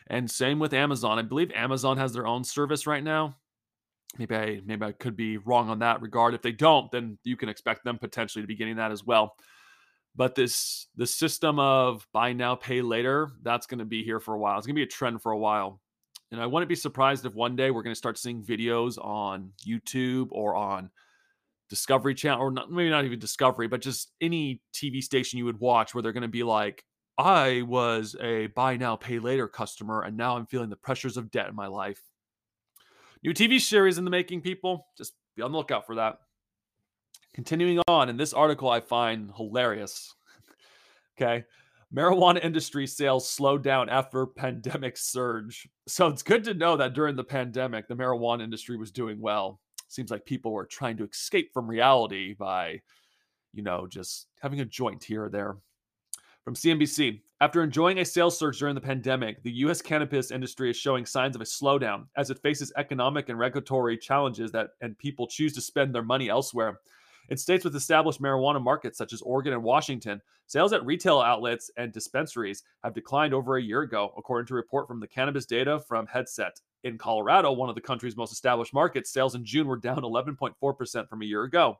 And 0.08 0.30
same 0.30 0.58
with 0.58 0.74
Amazon. 0.74 1.18
I 1.18 1.22
believe 1.22 1.50
Amazon 1.52 1.96
has 1.96 2.12
their 2.12 2.26
own 2.26 2.44
service 2.44 2.86
right 2.86 3.02
now. 3.02 3.36
Maybe 4.18 4.34
I 4.34 4.60
maybe 4.64 4.84
I 4.84 4.92
could 4.92 5.16
be 5.16 5.38
wrong 5.38 5.70
on 5.70 5.78
that 5.80 6.02
regard. 6.02 6.34
If 6.34 6.42
they 6.42 6.52
don't, 6.52 6.90
then 6.90 7.18
you 7.24 7.36
can 7.36 7.48
expect 7.48 7.84
them 7.84 7.98
potentially 7.98 8.42
to 8.42 8.46
be 8.46 8.56
getting 8.56 8.76
that 8.76 8.92
as 8.92 9.04
well. 9.04 9.36
But 10.14 10.34
this 10.34 10.88
the 10.96 11.06
system 11.06 11.58
of 11.58 12.06
buy 12.12 12.32
now, 12.32 12.54
pay 12.54 12.82
later, 12.82 13.30
that's 13.42 13.66
going 13.66 13.78
to 13.78 13.84
be 13.84 14.04
here 14.04 14.20
for 14.20 14.34
a 14.34 14.38
while. 14.38 14.58
It's 14.58 14.66
going 14.66 14.74
to 14.74 14.80
be 14.80 14.84
a 14.84 14.86
trend 14.86 15.22
for 15.22 15.32
a 15.32 15.38
while. 15.38 15.80
And 16.30 16.40
I 16.40 16.46
wouldn't 16.46 16.68
be 16.68 16.74
surprised 16.74 17.26
if 17.26 17.34
one 17.34 17.56
day 17.56 17.70
we're 17.70 17.82
going 17.82 17.94
to 17.94 17.98
start 17.98 18.18
seeing 18.18 18.42
videos 18.42 19.02
on 19.02 19.52
YouTube 19.66 20.28
or 20.30 20.54
on 20.56 20.90
Discovery 21.68 22.14
Channel, 22.14 22.40
or 22.40 22.50
not, 22.50 22.70
maybe 22.70 22.90
not 22.90 23.04
even 23.04 23.18
Discovery, 23.18 23.68
but 23.68 23.80
just 23.80 24.12
any 24.20 24.60
TV 24.74 25.02
station 25.02 25.38
you 25.38 25.44
would 25.46 25.60
watch 25.60 25.94
where 25.94 26.02
they're 26.02 26.12
going 26.12 26.22
to 26.22 26.28
be 26.28 26.42
like, 26.42 26.84
I 27.18 27.62
was 27.62 28.16
a 28.20 28.48
buy 28.48 28.76
now, 28.76 28.96
pay 28.96 29.18
later 29.18 29.46
customer, 29.46 30.02
and 30.02 30.16
now 30.16 30.36
I'm 30.36 30.46
feeling 30.46 30.70
the 30.70 30.76
pressures 30.76 31.16
of 31.16 31.30
debt 31.30 31.48
in 31.48 31.54
my 31.54 31.66
life. 31.66 32.00
New 33.22 33.32
TV 33.32 33.60
series 33.60 33.98
in 33.98 34.04
the 34.04 34.10
making, 34.10 34.40
people. 34.40 34.86
Just 34.98 35.14
be 35.36 35.42
on 35.42 35.52
the 35.52 35.58
lookout 35.58 35.86
for 35.86 35.94
that. 35.94 36.18
Continuing 37.34 37.80
on, 37.88 38.08
in 38.08 38.16
this 38.16 38.32
article 38.32 38.68
I 38.68 38.80
find 38.80 39.32
hilarious. 39.36 40.14
okay. 41.20 41.44
Marijuana 41.94 42.42
industry 42.42 42.86
sales 42.86 43.28
slowed 43.28 43.62
down 43.62 43.88
after 43.88 44.26
pandemic 44.36 44.96
surge. 44.96 45.68
So 45.86 46.08
it's 46.08 46.22
good 46.22 46.44
to 46.44 46.54
know 46.54 46.76
that 46.76 46.94
during 46.94 47.16
the 47.16 47.24
pandemic, 47.24 47.86
the 47.86 47.94
marijuana 47.94 48.42
industry 48.42 48.76
was 48.76 48.90
doing 48.90 49.20
well. 49.20 49.60
Seems 49.88 50.10
like 50.10 50.24
people 50.24 50.52
were 50.52 50.66
trying 50.66 50.96
to 50.96 51.04
escape 51.04 51.52
from 51.52 51.68
reality 51.68 52.34
by, 52.34 52.80
you 53.52 53.62
know, 53.62 53.86
just 53.86 54.26
having 54.40 54.60
a 54.60 54.64
joint 54.64 55.04
here 55.04 55.24
or 55.24 55.28
there. 55.28 55.58
From 56.44 56.54
CNBC, 56.54 57.20
after 57.40 57.62
enjoying 57.62 58.00
a 58.00 58.04
sales 58.04 58.36
surge 58.36 58.58
during 58.58 58.74
the 58.74 58.80
pandemic, 58.80 59.40
the 59.44 59.52
U.S. 59.52 59.80
cannabis 59.80 60.32
industry 60.32 60.70
is 60.70 60.76
showing 60.76 61.06
signs 61.06 61.36
of 61.36 61.42
a 61.42 61.44
slowdown 61.44 62.06
as 62.16 62.30
it 62.30 62.42
faces 62.42 62.72
economic 62.76 63.28
and 63.28 63.38
regulatory 63.38 63.96
challenges 63.96 64.50
that 64.50 64.70
and 64.80 64.98
people 64.98 65.28
choose 65.28 65.52
to 65.52 65.60
spend 65.60 65.94
their 65.94 66.02
money 66.02 66.28
elsewhere. 66.28 66.80
In 67.28 67.36
states 67.36 67.64
with 67.64 67.76
established 67.76 68.20
marijuana 68.20 68.60
markets 68.60 68.98
such 68.98 69.12
as 69.12 69.22
Oregon 69.22 69.52
and 69.52 69.62
Washington, 69.62 70.20
sales 70.48 70.72
at 70.72 70.84
retail 70.84 71.20
outlets 71.20 71.70
and 71.76 71.92
dispensaries 71.92 72.64
have 72.82 72.92
declined 72.92 73.34
over 73.34 73.56
a 73.56 73.62
year 73.62 73.82
ago, 73.82 74.12
according 74.18 74.48
to 74.48 74.54
a 74.54 74.56
report 74.56 74.88
from 74.88 74.98
the 74.98 75.06
cannabis 75.06 75.46
data 75.46 75.78
from 75.78 76.08
Headset. 76.08 76.60
In 76.82 76.98
Colorado, 76.98 77.52
one 77.52 77.68
of 77.68 77.76
the 77.76 77.80
country's 77.80 78.16
most 78.16 78.32
established 78.32 78.74
markets, 78.74 79.12
sales 79.12 79.36
in 79.36 79.44
June 79.44 79.68
were 79.68 79.76
down 79.76 79.98
11.4% 79.98 81.08
from 81.08 81.22
a 81.22 81.24
year 81.24 81.44
ago. 81.44 81.78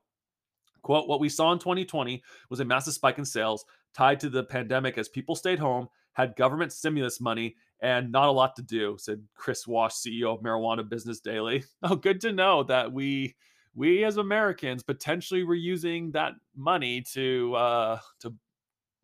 Quote, 0.83 1.09
what 1.09 1.21
we 1.21 1.29
saw 1.29 1.53
in 1.53 1.59
2020 1.61 2.23
was 2.51 2.61
a 2.61 2.65
massive 2.65 2.95
spike 2.95 3.19
in 3.19 3.25
sales 3.25 3.65
tied 3.95 4.21
to 4.21 4.31
the 4.31 4.45
pandemic 4.45 4.99
as 4.99 5.09
people 5.09 5.35
stayed 5.35 5.59
home, 5.59 5.89
had 6.13 6.37
government 6.37 6.73
stimulus 6.73 7.21
money, 7.21 7.57
and 7.81 8.13
not 8.13 8.29
a 8.29 8.33
lot 8.33 8.55
to 8.57 8.63
do, 8.63 8.97
said 8.99 9.23
Chris 9.35 9.67
Walsh, 9.67 9.95
CEO 9.95 10.35
of 10.35 10.43
Marijuana 10.43 10.89
Business 10.89 11.21
Daily. 11.21 11.65
Oh, 11.83 11.97
good 11.97 12.21
to 12.23 12.33
know 12.33 12.63
that 12.65 12.93
we 12.93 13.35
we 13.75 14.05
as 14.05 14.19
Americans 14.19 14.83
potentially 14.83 15.45
were 15.45 15.55
using 15.55 16.13
that 16.13 16.35
money 16.55 17.03
to 17.13 17.55
uh 17.55 17.99
to 18.21 18.35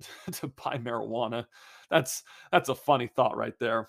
to 0.32 0.48
buy 0.48 0.78
marijuana. 0.78 1.46
That's 1.90 2.22
that's 2.52 2.68
a 2.68 2.74
funny 2.74 3.08
thought 3.08 3.36
right 3.36 3.58
there. 3.58 3.88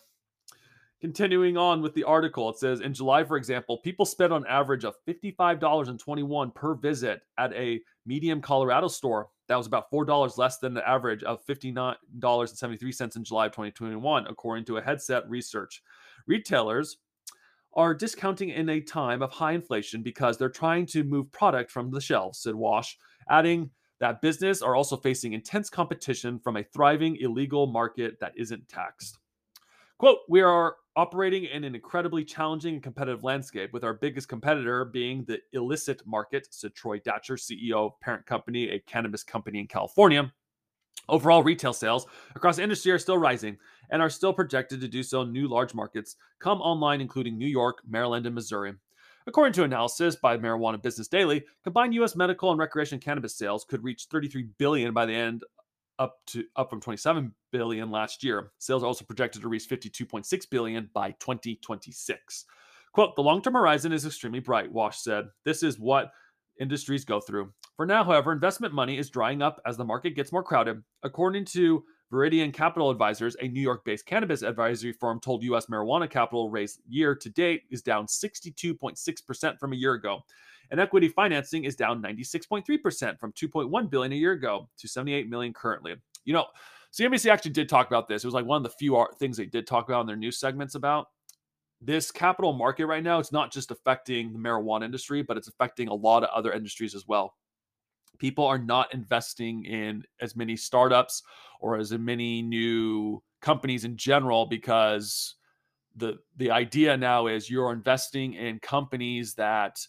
Continuing 1.02 1.56
on 1.56 1.82
with 1.82 1.94
the 1.94 2.04
article, 2.04 2.50
it 2.50 2.58
says 2.58 2.82
in 2.82 2.94
July, 2.94 3.24
for 3.24 3.38
example, 3.38 3.78
people 3.78 4.06
spent 4.06 4.34
on 4.34 4.46
average 4.48 4.84
of 4.84 4.96
$55.21 5.08 6.54
per 6.54 6.76
visit 6.76 7.22
at 7.38 7.54
a 7.54 7.80
medium 8.06 8.42
Colorado 8.42 8.90
store. 8.90 9.30
That 9.50 9.58
was 9.58 9.68
about 9.68 9.92
$4 9.92 10.38
less 10.38 10.60
than 10.60 10.76
the 10.76 10.88
average 10.88 11.24
of 11.24 11.46
$59.73 11.46 13.16
in 13.16 13.24
July 13.24 13.48
of 13.48 13.52
2021, 13.52 14.28
according 14.28 14.64
to 14.66 14.78
a 14.78 14.82
headset 14.82 15.28
research. 15.28 15.82
Retailers 16.28 16.98
are 17.74 17.96
discounting 17.96 18.50
in 18.50 18.70
a 18.70 18.80
time 18.80 19.24
of 19.24 19.32
high 19.32 19.54
inflation 19.54 20.04
because 20.04 20.38
they're 20.38 20.50
trying 20.50 20.86
to 20.86 21.04
move 21.04 21.32
product 21.32 21.72
from 21.72 21.90
the 21.90 22.00
shelves, 22.00 22.40
said 22.40 22.54
Walsh, 22.54 22.94
adding 23.30 23.72
that 24.00 24.22
business 24.22 24.62
are 24.62 24.76
also 24.76 24.96
facing 24.96 25.34
intense 25.34 25.70
competition 25.70 26.40
from 26.40 26.58
a 26.58 26.64
thriving 26.64 27.18
illegal 27.18 27.66
market 27.68 28.20
that 28.20 28.34
isn't 28.38 28.70
taxed. 28.70 29.18
Quote, 29.98 30.20
we 30.30 30.42
are 30.42 30.76
operating 31.00 31.46
in 31.46 31.64
an 31.64 31.76
incredibly 31.76 32.26
challenging 32.26 32.74
and 32.74 32.84
competitive 32.84 33.24
landscape, 33.24 33.72
with 33.72 33.86
our 33.86 33.94
biggest 33.94 34.28
competitor 34.28 34.84
being 34.84 35.24
the 35.24 35.40
illicit 35.54 36.06
market, 36.06 36.46
said 36.52 36.76
Troy 36.76 37.00
Datcher, 37.00 37.38
CEO 37.38 37.86
of 37.86 38.00
Parent 38.02 38.26
Company, 38.26 38.70
a 38.70 38.80
cannabis 38.80 39.24
company 39.24 39.60
in 39.60 39.68
California. 39.68 40.30
Overall 41.08 41.42
retail 41.42 41.72
sales 41.72 42.06
across 42.36 42.60
industry 42.60 42.92
are 42.92 43.00
still 43.00 43.18
rising 43.18 43.58
and 43.90 44.02
are 44.02 44.10
still 44.10 44.34
projected 44.34 44.82
to 44.82 44.90
do 44.90 45.02
so 45.02 45.22
in 45.22 45.32
new 45.32 45.48
large 45.48 45.74
markets 45.74 46.18
come 46.40 46.60
online, 46.60 47.00
including 47.00 47.38
New 47.38 47.48
York, 47.48 47.80
Maryland, 47.88 48.26
and 48.26 48.36
Missouri. 48.36 48.74
According 49.26 49.54
to 49.54 49.64
analysis 49.64 50.18
by 50.18 50.38
Marijuana 50.38 50.82
Business 50.82 51.08
Daily, 51.08 51.46
combined 51.64 51.94
U.S. 51.94 52.18
medical 52.18 52.52
and 52.52 52.60
recreational 52.60 53.00
cannabis 53.00 53.38
sales 53.38 53.64
could 53.64 53.86
reach 53.86 54.08
33 54.12 54.48
billion 54.58 54.94
by 54.94 55.06
the 55.06 55.14
end 55.14 55.46
up 56.00 56.20
to 56.28 56.46
up 56.56 56.70
from 56.70 56.82
27 56.82 57.34
billion 57.52 57.92
last 57.92 58.24
year. 58.24 58.52
Sales 58.58 58.82
are 58.82 58.88
also 58.88 59.06
projected 59.06 59.42
to 59.42 59.50
reach 59.50 59.70
52.6 59.70 60.50
billion 60.50 60.90
by 60.94 61.12
2026. 61.20 62.46
Quote, 62.94 63.16
the 63.16 63.22
long-term 63.22 63.54
horizon 63.54 63.92
is 63.92 64.06
extremely 64.06 64.40
bright, 64.40 64.72
Walsh 64.72 64.98
said. 64.98 65.26
This 65.46 65.62
is 65.62 65.78
what 65.78 66.12
industries 66.60 67.06
go 67.06 67.20
through. 67.20 67.52
For 67.76 67.86
now, 67.86 68.04
however, 68.04 68.32
investment 68.32 68.74
money 68.74 68.98
is 68.98 69.10
drying 69.10 69.42
up 69.42 69.62
as 69.66 69.78
the 69.78 69.86
market 69.86 70.16
gets 70.16 70.32
more 70.32 70.44
crowded. 70.44 70.82
According 71.04 71.46
to 71.46 71.84
Viridian 72.12 72.52
Capital 72.52 72.90
Advisors, 72.90 73.36
a 73.40 73.48
New 73.48 73.62
York 73.62 73.86
based 73.86 74.06
cannabis 74.06 74.42
advisory 74.42 74.92
firm, 74.92 75.20
told 75.20 75.44
U.S. 75.44 75.68
marijuana 75.68 76.10
capital 76.10 76.50
raised 76.50 76.82
year 76.88 77.14
to 77.16 77.30
date 77.30 77.64
is 77.70 77.84
down 77.84 78.08
62.6% 78.08 79.60
from 79.60 79.74
a 79.74 79.76
year 79.76 79.94
ago 79.94 80.24
and 80.72 80.80
equity 80.80 81.08
financing 81.08 81.64
is 81.64 81.76
down 81.76 82.02
96.3% 82.02 83.20
from 83.20 83.32
2.1 83.34 83.90
billion 83.90 84.12
a 84.12 84.16
year 84.16 84.34
ago 84.34 84.70
to 84.78 84.88
78 84.88 85.30
million 85.30 85.54
currently. 85.54 85.96
You 86.26 86.34
know, 86.34 86.46
CNBC 86.94 87.30
actually 87.32 87.52
did 87.52 87.70
talk 87.70 87.88
about 87.88 88.08
this. 88.08 88.24
It 88.24 88.28
was 88.28 88.34
like 88.34 88.46
one 88.46 88.58
of 88.58 88.64
the 88.64 88.78
few 88.78 89.06
things 89.20 89.38
they 89.38 89.46
did 89.46 89.68
talk 89.68 89.90
about 89.90 90.02
in 90.02 90.08
their 90.08 90.16
news 90.16 90.40
segments 90.40 90.76
about 90.76 91.08
this 91.82 92.12
capital 92.12 92.54
market 92.54 92.88
right 92.88 93.04
now. 93.04 93.20
It's 93.20 93.32
not 93.32 93.52
just 93.52 93.72
affecting 93.72 94.34
the 94.34 94.40
marijuana 94.40 94.84
industry, 94.86 95.22
but 95.22 95.38
it's 95.38 95.48
affecting 95.48 95.88
a 95.88 95.94
lot 95.94 96.24
of 96.24 96.30
other 96.30 96.52
industries 96.52 96.96
as 96.96 97.08
well. 97.08 97.36
People 98.18 98.46
are 98.46 98.58
not 98.58 98.94
investing 98.94 99.64
in 99.66 100.04
as 100.20 100.36
many 100.36 100.58
startups 100.58 101.24
or 101.62 101.78
as 101.78 101.92
many 101.94 102.42
new 102.42 103.24
companies 103.42 103.86
in 103.86 103.96
general 103.96 104.46
because 104.46 105.36
the 105.96 106.18
the 106.38 106.52
idea 106.52 106.98
now 106.98 107.28
is 107.28 107.50
you're 107.50 107.72
investing 107.72 108.34
in 108.34 108.60
companies 108.60 109.34
that 109.36 109.80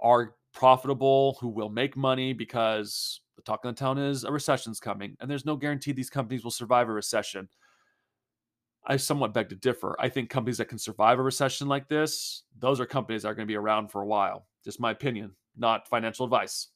are 0.00 0.34
profitable, 0.52 1.38
who 1.40 1.48
will 1.48 1.68
make 1.68 1.96
money 1.96 2.32
because 2.32 3.20
the 3.36 3.42
talk 3.42 3.60
in 3.64 3.70
the 3.70 3.74
town 3.74 3.98
is 3.98 4.24
a 4.24 4.32
recession's 4.32 4.80
coming, 4.80 5.16
and 5.20 5.30
there's 5.30 5.46
no 5.46 5.56
guarantee 5.56 5.92
these 5.92 6.10
companies 6.10 6.44
will 6.44 6.50
survive 6.50 6.88
a 6.88 6.92
recession. 6.92 7.48
I 8.86 8.96
somewhat 8.96 9.34
beg 9.34 9.48
to 9.50 9.54
differ. 9.54 9.94
I 9.98 10.08
think 10.08 10.30
companies 10.30 10.58
that 10.58 10.68
can 10.68 10.78
survive 10.78 11.18
a 11.18 11.22
recession 11.22 11.68
like 11.68 11.88
this, 11.88 12.44
those 12.58 12.80
are 12.80 12.86
companies 12.86 13.22
that 13.22 13.28
are 13.28 13.34
going 13.34 13.46
to 13.46 13.52
be 13.52 13.56
around 13.56 13.88
for 13.88 14.02
a 14.02 14.06
while. 14.06 14.46
Just 14.64 14.80
my 14.80 14.90
opinion, 14.90 15.32
not 15.56 15.86
financial 15.88 16.24
advice. 16.24 16.68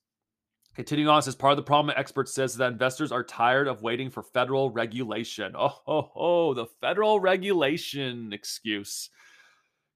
Continuing 0.75 1.09
on, 1.09 1.23
says 1.23 1.37
part 1.37 1.53
of 1.53 1.57
the 1.57 1.63
problem, 1.63 1.95
expert 1.97 2.29
says 2.29 2.57
that 2.57 2.73
investors 2.73 3.13
are 3.13 3.23
tired 3.23 3.69
of 3.69 3.83
waiting 3.83 4.11
for 4.11 4.23
federal 4.23 4.71
regulation. 4.71 5.55
Oh, 5.57 5.81
oh, 5.87 6.11
oh, 6.17 6.55
the 6.55 6.67
federal 6.81 7.21
regulation 7.21 8.33
excuse. 8.33 9.09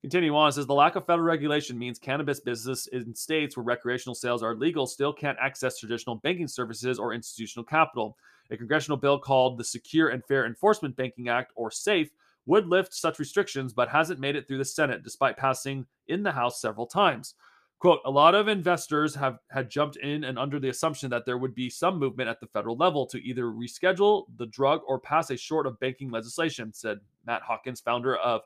Continue 0.03 0.37
on, 0.37 0.53
says 0.53 0.67
the 0.67 0.75
lack 0.75 0.95
of 0.95 1.05
federal 1.07 1.27
regulation 1.27 1.77
means 1.77 1.99
cannabis 1.99 2.39
business 2.39 2.87
in 2.89 3.13
states 3.15 3.57
where 3.57 3.65
recreational 3.65 4.15
sales 4.15 4.45
are 4.45 4.55
legal 4.55 4.87
still 4.87 5.13
can't 5.13 5.37
access 5.41 5.79
traditional 5.79 6.17
banking 6.17 6.47
services 6.47 7.01
or 7.01 7.13
institutional 7.13 7.65
capital. 7.65 8.17
A 8.51 8.57
congressional 8.57 8.97
bill 8.97 9.19
called 9.19 9.59
the 9.59 9.65
Secure 9.65 10.11
and 10.11 10.25
Fair 10.25 10.47
Enforcement 10.47 10.95
Banking 10.97 11.29
Act, 11.29 11.53
or 11.57 11.71
SAFE, 11.71 12.11
would 12.47 12.69
lift 12.69 12.95
such 12.95 13.19
restrictions 13.19 13.73
but 13.73 13.89
hasn't 13.89 14.21
made 14.21 14.37
it 14.37 14.47
through 14.47 14.59
the 14.59 14.65
Senate 14.65 15.03
despite 15.03 15.37
passing 15.37 15.85
in 16.07 16.23
the 16.23 16.33
House 16.33 16.61
several 16.61 16.87
times. 16.87 17.35
Quote, 17.81 18.01
a 18.05 18.11
lot 18.11 18.35
of 18.35 18.49
investors 18.49 19.15
have 19.17 19.39
had 19.51 19.69
jumped 19.69 19.97
in 19.97 20.25
and 20.25 20.39
under 20.39 20.59
the 20.59 20.69
assumption 20.69 21.11
that 21.11 21.27
there 21.27 21.39
would 21.39 21.55
be 21.55 21.69
some 21.69 21.99
movement 21.99 22.29
at 22.29 22.41
the 22.41 22.47
federal 22.47 22.77
level 22.77 23.05
to 23.07 23.23
either 23.23 23.45
reschedule 23.45 24.25
the 24.37 24.47
drug 24.47 24.81
or 24.87 24.99
pass 24.99 25.31
a 25.31 25.37
short 25.37 25.67
of 25.67 25.79
banking 25.79 26.11
legislation, 26.11 26.73
said 26.73 26.99
Matt 27.27 27.43
Hawkins, 27.43 27.81
founder 27.81 28.17
of 28.17 28.43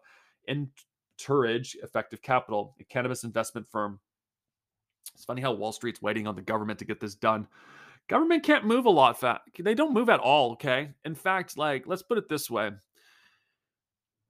Entourage 1.22 1.74
Effective 1.82 2.22
Capital, 2.22 2.74
a 2.80 2.84
cannabis 2.84 3.24
investment 3.24 3.66
firm. 3.70 4.00
It's 5.14 5.24
funny 5.24 5.42
how 5.42 5.52
Wall 5.52 5.72
Street's 5.72 6.02
waiting 6.02 6.26
on 6.26 6.34
the 6.34 6.42
government 6.42 6.78
to 6.80 6.84
get 6.84 7.00
this 7.00 7.14
done. 7.14 7.46
Government 8.08 8.42
can't 8.42 8.66
move 8.66 8.86
a 8.86 8.90
lot 8.90 9.20
fast. 9.20 9.42
They 9.58 9.74
don't 9.74 9.94
move 9.94 10.08
at 10.08 10.20
all, 10.20 10.52
okay? 10.52 10.90
In 11.04 11.14
fact, 11.14 11.56
like 11.56 11.86
let's 11.86 12.02
put 12.02 12.18
it 12.18 12.28
this 12.28 12.50
way. 12.50 12.70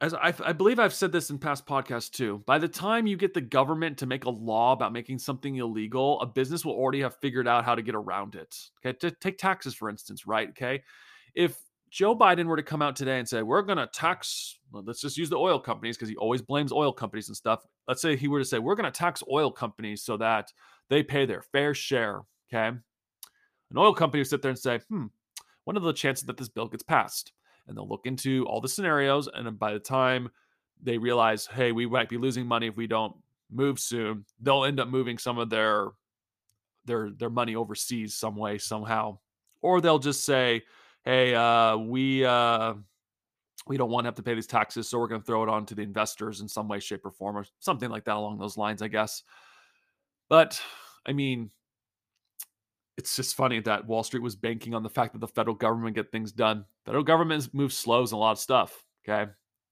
as 0.00 0.12
I, 0.14 0.34
I, 0.44 0.52
believe 0.52 0.78
I've 0.78 0.92
said 0.92 1.12
this 1.12 1.30
in 1.30 1.38
past 1.38 1.64
podcasts 1.66 2.10
too, 2.10 2.42
by 2.46 2.58
the 2.58 2.68
time 2.68 3.06
you 3.06 3.16
get 3.16 3.32
the 3.32 3.40
government 3.40 3.98
to 3.98 4.06
make 4.06 4.24
a 4.24 4.30
law 4.30 4.72
about 4.72 4.92
making 4.92 5.18
something 5.18 5.56
illegal, 5.56 6.20
a 6.20 6.26
business 6.26 6.64
will 6.64 6.74
already 6.74 7.00
have 7.00 7.16
figured 7.16 7.48
out 7.48 7.64
how 7.64 7.74
to 7.74 7.82
get 7.82 7.94
around 7.94 8.34
it. 8.34 8.54
Okay, 8.84 8.96
to 8.98 9.10
take 9.10 9.38
taxes 9.38 9.74
for 9.74 9.88
instance, 9.88 10.26
right? 10.26 10.50
Okay, 10.50 10.82
if 11.34 11.56
Joe 11.92 12.16
Biden 12.16 12.46
were 12.46 12.56
to 12.56 12.62
come 12.62 12.82
out 12.82 12.96
today 12.96 13.18
and 13.18 13.28
say 13.28 13.42
we're 13.42 13.62
going 13.62 13.78
to 13.78 13.86
tax, 13.86 14.58
well, 14.72 14.82
let's 14.84 15.00
just 15.00 15.16
use 15.16 15.28
the 15.28 15.36
oil 15.36 15.60
companies 15.60 15.96
because 15.96 16.08
he 16.08 16.16
always 16.16 16.42
blames 16.42 16.72
oil 16.72 16.92
companies 16.92 17.28
and 17.28 17.36
stuff. 17.36 17.64
Let's 17.86 18.02
say 18.02 18.16
he 18.16 18.28
were 18.28 18.38
to 18.38 18.44
say 18.44 18.58
we're 18.58 18.74
going 18.74 18.90
to 18.90 18.98
tax 18.98 19.22
oil 19.30 19.50
companies 19.50 20.02
so 20.02 20.16
that 20.16 20.52
they 20.88 21.02
pay 21.02 21.26
their 21.26 21.42
fair 21.42 21.74
share. 21.74 22.22
Okay, 22.52 22.66
an 22.66 23.78
oil 23.78 23.94
company 23.94 24.20
would 24.20 24.28
sit 24.28 24.42
there 24.42 24.50
and 24.50 24.58
say, 24.58 24.80
hmm, 24.88 25.06
what 25.64 25.76
are 25.76 25.80
the 25.80 25.92
chances 25.92 26.26
that 26.26 26.36
this 26.36 26.48
bill 26.48 26.66
gets 26.66 26.82
passed? 26.82 27.32
and 27.66 27.76
they'll 27.76 27.88
look 27.88 28.06
into 28.06 28.44
all 28.46 28.60
the 28.60 28.68
scenarios. 28.68 29.28
And 29.32 29.58
by 29.58 29.72
the 29.72 29.78
time 29.78 30.30
they 30.82 30.98
realize, 30.98 31.46
hey, 31.46 31.72
we 31.72 31.86
might 31.86 32.08
be 32.08 32.18
losing 32.18 32.46
money 32.46 32.66
if 32.66 32.76
we 32.76 32.86
don't 32.86 33.14
move 33.50 33.78
soon, 33.78 34.24
they'll 34.40 34.64
end 34.64 34.80
up 34.80 34.88
moving 34.88 35.18
some 35.18 35.38
of 35.38 35.50
their 35.50 35.88
their 36.84 37.10
their 37.10 37.30
money 37.30 37.54
overseas 37.54 38.14
some 38.14 38.34
way 38.34 38.58
somehow, 38.58 39.18
or 39.60 39.80
they'll 39.80 40.00
just 40.00 40.24
say, 40.24 40.62
hey, 41.04 41.34
uh, 41.34 41.76
we 41.76 42.24
uh, 42.24 42.74
we 43.66 43.76
don't 43.76 43.90
want 43.90 44.04
to 44.04 44.08
have 44.08 44.14
to 44.16 44.22
pay 44.22 44.34
these 44.34 44.46
taxes, 44.46 44.88
so 44.88 44.98
we're 44.98 45.08
going 45.08 45.20
to 45.20 45.26
throw 45.26 45.42
it 45.42 45.48
on 45.48 45.66
to 45.66 45.74
the 45.74 45.82
investors 45.82 46.40
in 46.40 46.48
some 46.48 46.68
way, 46.68 46.80
shape, 46.80 47.04
or 47.04 47.10
form, 47.10 47.36
or 47.36 47.44
something 47.60 47.90
like 47.90 48.04
that 48.04 48.16
along 48.16 48.38
those 48.38 48.56
lines, 48.56 48.82
I 48.82 48.88
guess. 48.88 49.22
But 50.28 50.60
I 51.06 51.12
mean, 51.12 51.50
it's 52.96 53.16
just 53.16 53.34
funny 53.34 53.60
that 53.60 53.86
Wall 53.86 54.02
Street 54.02 54.22
was 54.22 54.36
banking 54.36 54.74
on 54.74 54.82
the 54.82 54.90
fact 54.90 55.12
that 55.12 55.20
the 55.20 55.28
federal 55.28 55.56
government 55.56 55.96
get 55.96 56.10
things 56.10 56.32
done. 56.32 56.64
Federal 56.84 57.04
government 57.04 57.52
moves 57.52 57.76
slow 57.76 58.02
in 58.02 58.12
a 58.12 58.16
lot 58.16 58.32
of 58.32 58.38
stuff. 58.38 58.84
Okay, 59.08 59.30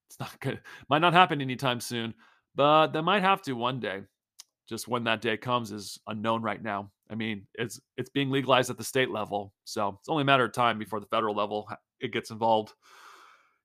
it's 0.08 0.20
not 0.20 0.38
good. 0.40 0.60
Might 0.88 1.00
not 1.00 1.12
happen 1.12 1.40
anytime 1.40 1.80
soon, 1.80 2.14
but 2.54 2.88
they 2.88 3.00
might 3.00 3.22
have 3.22 3.42
to 3.42 3.52
one 3.52 3.80
day. 3.80 4.02
Just 4.70 4.86
when 4.86 5.02
that 5.04 5.20
day 5.20 5.36
comes 5.36 5.72
is 5.72 5.98
unknown 6.06 6.42
right 6.42 6.62
now. 6.62 6.92
I 7.10 7.16
mean, 7.16 7.48
it's 7.54 7.80
it's 7.96 8.08
being 8.08 8.30
legalized 8.30 8.70
at 8.70 8.78
the 8.78 8.84
state 8.84 9.10
level, 9.10 9.52
so 9.64 9.96
it's 9.98 10.08
only 10.08 10.22
a 10.22 10.24
matter 10.24 10.44
of 10.44 10.52
time 10.52 10.78
before 10.78 11.00
the 11.00 11.06
federal 11.06 11.34
level 11.34 11.68
it 11.98 12.12
gets 12.12 12.30
involved. 12.30 12.72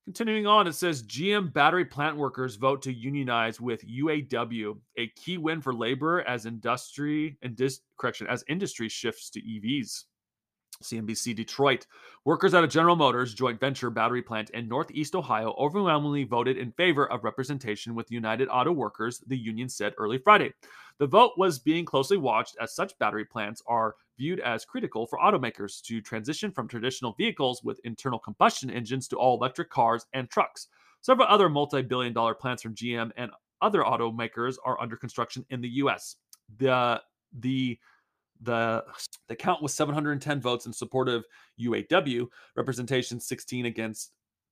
Continuing 0.05 0.47
on, 0.47 0.65
it 0.65 0.73
says 0.73 1.03
GM 1.03 1.53
battery 1.53 1.85
plant 1.85 2.17
workers 2.17 2.55
vote 2.55 2.81
to 2.81 2.93
unionize 2.93 3.61
with 3.61 3.87
UAW, 3.87 4.77
a 4.97 5.07
key 5.09 5.37
win 5.37 5.61
for 5.61 5.73
labor 5.73 6.21
as 6.27 6.47
industry 6.47 7.37
and 7.43 7.55
dis- 7.55 7.81
correction 7.97 8.25
as 8.27 8.43
industry 8.47 8.89
shifts 8.89 9.29
to 9.29 9.41
EVs. 9.41 10.05
CNBC 10.83 11.35
Detroit. 11.35 11.87
Workers 12.25 12.53
at 12.53 12.63
a 12.63 12.67
General 12.67 12.95
Motors 12.95 13.33
joint 13.33 13.59
venture 13.59 13.89
battery 13.89 14.21
plant 14.21 14.49
in 14.51 14.67
Northeast 14.67 15.15
Ohio 15.15 15.55
overwhelmingly 15.57 16.23
voted 16.23 16.57
in 16.57 16.71
favor 16.71 17.11
of 17.11 17.23
representation 17.23 17.95
with 17.95 18.11
United 18.11 18.47
Auto 18.47 18.71
Workers, 18.71 19.23
the 19.27 19.37
union 19.37 19.69
said 19.69 19.93
early 19.97 20.17
Friday. 20.17 20.53
The 20.97 21.07
vote 21.07 21.33
was 21.37 21.59
being 21.59 21.85
closely 21.85 22.17
watched 22.17 22.55
as 22.61 22.73
such 22.73 22.97
battery 22.99 23.25
plants 23.25 23.61
are 23.67 23.95
viewed 24.17 24.39
as 24.39 24.63
critical 24.63 25.05
for 25.05 25.19
automakers 25.19 25.81
to 25.83 26.01
transition 26.01 26.51
from 26.51 26.67
traditional 26.67 27.13
vehicles 27.13 27.63
with 27.63 27.79
internal 27.83 28.19
combustion 28.19 28.69
engines 28.69 29.07
to 29.09 29.17
all 29.17 29.37
electric 29.37 29.69
cars 29.69 30.05
and 30.13 30.29
trucks. 30.29 30.67
Several 31.01 31.27
other 31.27 31.49
multi 31.49 31.81
billion 31.81 32.13
dollar 32.13 32.33
plants 32.33 32.63
from 32.63 32.75
GM 32.75 33.11
and 33.17 33.31
other 33.61 33.81
automakers 33.83 34.55
are 34.63 34.79
under 34.79 34.95
construction 34.95 35.45
in 35.49 35.61
the 35.61 35.69
US. 35.69 36.15
The, 36.57 37.01
the 37.39 37.77
the 38.41 38.83
the 39.27 39.35
count 39.35 39.61
was 39.61 39.73
710 39.73 40.41
votes 40.41 40.65
in 40.65 40.73
support 40.73 41.07
of 41.09 41.25
UAW, 41.59 42.27
representation 42.55 43.19
16 43.19 43.65
against 43.65 44.11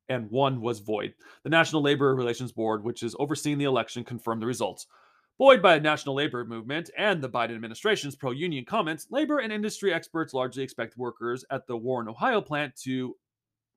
and 0.10 0.30
one 0.30 0.62
was 0.62 0.80
void. 0.80 1.14
The 1.44 1.50
National 1.50 1.82
Labor 1.82 2.16
Relations 2.16 2.52
Board, 2.52 2.84
which 2.84 3.04
is 3.04 3.16
overseeing 3.20 3.58
the 3.58 3.66
election, 3.66 4.04
confirmed 4.04 4.42
the 4.42 4.48
results. 4.48 4.88
Buoyed 5.40 5.62
by 5.62 5.76
a 5.76 5.80
national 5.80 6.16
labor 6.16 6.46
movement 6.46 6.92
and 6.98 7.22
the 7.22 7.30
Biden 7.30 7.56
administration's 7.56 8.16
pro 8.16 8.32
union 8.32 8.66
comments, 8.66 9.08
labor 9.10 9.40
and 9.40 9.52
industry 9.52 9.94
experts 9.94 10.34
largely 10.34 10.62
expect 10.62 10.98
workers 10.98 11.44
at 11.50 11.66
the 11.66 11.76
Warren, 11.76 12.08
Ohio 12.08 12.40
plant 12.40 12.76
to 12.84 13.16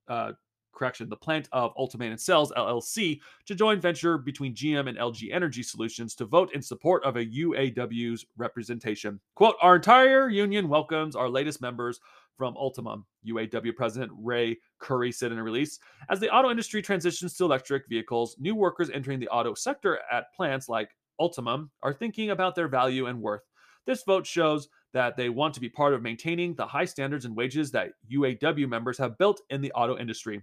uh, 0.09 0.33
correction, 0.77 1.09
the 1.09 1.17
plant 1.17 1.49
of 1.53 1.73
Ultimated 1.77 2.21
Cells 2.21 2.53
LLC 2.57 3.21
to 3.47 3.55
join 3.55 3.81
venture 3.81 4.19
between 4.19 4.55
GM 4.55 4.89
and 4.89 4.99
LG 4.99 5.33
Energy 5.33 5.63
Solutions 5.63 6.15
to 6.17 6.25
vote 6.25 6.53
in 6.55 6.63
support 6.63 7.03
of 7.05 7.17
a 7.17 7.25
UAW's 7.25 8.25
representation. 8.37 9.19
Quote, 9.35 9.57
our 9.61 9.77
entire 9.77 10.29
union 10.29 10.69
welcomes 10.69 11.17
our 11.17 11.29
latest 11.29 11.61
members 11.61 12.01
from 12.37 12.55
Ultium. 12.55 13.05
UAW 13.27 13.75
President 13.75 14.13
Ray 14.17 14.59
Curry 14.79 15.11
said 15.11 15.33
in 15.33 15.39
a 15.39 15.43
release. 15.43 15.79
As 16.11 16.21
the 16.21 16.31
auto 16.31 16.51
industry 16.51 16.83
transitions 16.83 17.35
to 17.37 17.45
electric 17.45 17.89
vehicles, 17.89 18.37
new 18.39 18.55
workers 18.55 18.91
entering 18.91 19.19
the 19.19 19.29
auto 19.29 19.55
sector 19.55 19.99
at 20.13 20.33
plants 20.35 20.69
like 20.69 20.91
Ultium 21.21 21.71
are 21.83 21.95
thinking 21.95 22.31
about 22.31 22.55
their 22.55 22.69
value 22.69 23.07
and 23.07 23.21
worth. 23.21 23.43
This 23.87 24.03
vote 24.03 24.27
shows 24.27 24.69
that 24.93 25.17
they 25.17 25.29
want 25.29 25.55
to 25.55 25.61
be 25.61 25.69
part 25.69 25.95
of 25.95 26.03
maintaining 26.03 26.55
the 26.55 26.67
high 26.67 26.85
standards 26.85 27.25
and 27.25 27.37
wages 27.37 27.71
that 27.71 27.93
UAW 28.11 28.69
members 28.69 28.99
have 28.99 29.19
built 29.19 29.41
in 29.51 29.61
the 29.61 29.73
auto 29.73 29.97
industry. 29.97 30.43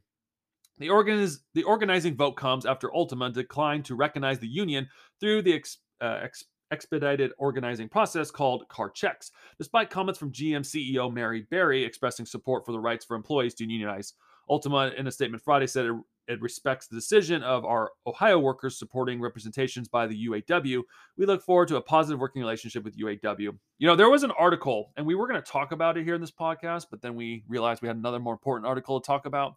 The, 0.80 0.88
organiz- 0.88 1.40
the 1.54 1.64
organizing 1.64 2.16
vote 2.16 2.34
comes 2.34 2.66
after 2.66 2.90
Ultium 2.90 3.34
declined 3.34 3.86
to 3.86 3.96
recognize 3.96 4.40
the 4.40 4.48
union 4.48 4.88
through 5.20 5.44
the 5.44 5.54
ex- 5.54 5.78
uh, 6.02 6.20
ex- 6.24 6.46
expedited 6.72 7.32
organizing 7.38 7.88
process 7.88 8.32
called 8.32 8.68
card 8.68 8.96
checks, 8.96 9.32
despite 9.58 9.90
comments 9.90 10.20
from 10.20 10.32
GM 10.32 10.62
CEO 10.62 11.14
Mary 11.14 11.46
Barra 11.50 11.78
expressing 11.78 12.26
support 12.26 12.66
for 12.66 12.72
the 12.72 12.80
rights 12.80 13.06
for 13.06 13.16
employees 13.16 13.54
to 13.56 13.64
unionize. 13.64 14.14
Ultium, 14.50 14.94
in 14.96 15.08
a 15.08 15.12
statement 15.12 15.44
Friday, 15.44 15.68
said 15.68 15.86
it, 15.86 15.94
it 16.28 16.42
respects 16.42 16.88
the 16.88 16.96
decision 16.96 17.44
of 17.44 17.64
our 17.66 17.92
Ohio 18.08 18.40
workers 18.40 18.78
supporting 18.78 19.22
representations 19.22 19.88
by 19.88 20.08
the 20.08 20.28
UAW. 20.28 20.82
We 21.18 21.26
look 21.26 21.44
forward 21.44 21.68
to 21.70 21.78
a 21.78 21.82
positive 21.82 22.20
working 22.20 22.42
relationship 22.42 22.84
with 22.84 22.98
UAW. 22.98 23.40
You 23.78 23.88
know, 23.88 23.96
there 23.96 24.10
was 24.10 24.24
an 24.24 24.32
article, 24.32 24.92
and 24.98 25.06
we 25.06 25.16
were 25.16 25.28
going 25.28 25.42
to 25.42 25.52
talk 25.52 25.72
about 25.72 25.98
it 25.98 26.06
here 26.06 26.16
in 26.16 26.22
this 26.22 26.32
podcast, 26.32 26.88
but 26.90 27.02
then 27.02 27.16
we 27.16 27.44
realized 27.48 27.82
we 27.82 27.88
had 27.88 27.98
another 27.98 28.20
more 28.20 28.34
important 28.34 28.68
article 28.68 29.00
to 29.00 29.06
talk 29.06 29.26
about 29.26 29.56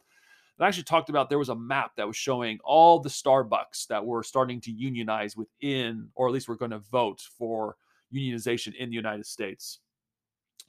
that 0.58 0.66
actually 0.66 0.84
talked 0.84 1.10
about 1.10 1.28
there 1.28 1.38
was 1.38 1.50
a 1.50 1.54
map 1.54 1.92
that 1.96 2.06
was 2.06 2.16
showing 2.16 2.58
all 2.64 2.98
the 2.98 3.08
Starbucks 3.08 3.86
that 3.88 4.04
were 4.04 4.22
starting 4.22 4.60
to 4.62 4.72
unionize 4.72 5.36
within, 5.36 6.08
or 6.14 6.26
at 6.26 6.32
least 6.32 6.48
we're 6.48 6.56
going 6.56 6.70
to 6.70 6.78
vote 6.78 7.20
for 7.36 7.76
unionization 8.12 8.74
in 8.74 8.88
the 8.88 8.96
United 8.96 9.26
States. 9.26 9.80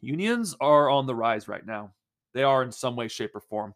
Unions 0.02 0.56
are 0.60 0.90
on 0.90 1.06
the 1.06 1.16
rise 1.16 1.48
right 1.48 1.66
now. 1.66 1.92
They 2.34 2.44
are 2.44 2.64
in 2.64 2.72
some 2.72 2.96
way, 2.96 3.08
shape, 3.08 3.36
or 3.36 3.42
form. 3.42 3.74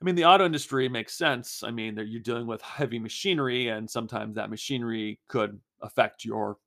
I 0.00 0.04
mean, 0.04 0.16
the 0.16 0.24
auto 0.24 0.44
industry 0.44 0.88
makes 0.88 1.14
sense. 1.16 1.62
I 1.62 1.70
mean, 1.70 1.96
you're 1.96 2.20
dealing 2.20 2.48
with 2.48 2.60
heavy 2.60 2.98
machinery, 2.98 3.68
and 3.68 3.88
sometimes 3.88 4.34
that 4.34 4.50
machinery 4.50 5.20
could 5.28 5.60
affect 5.80 6.24
your 6.24 6.58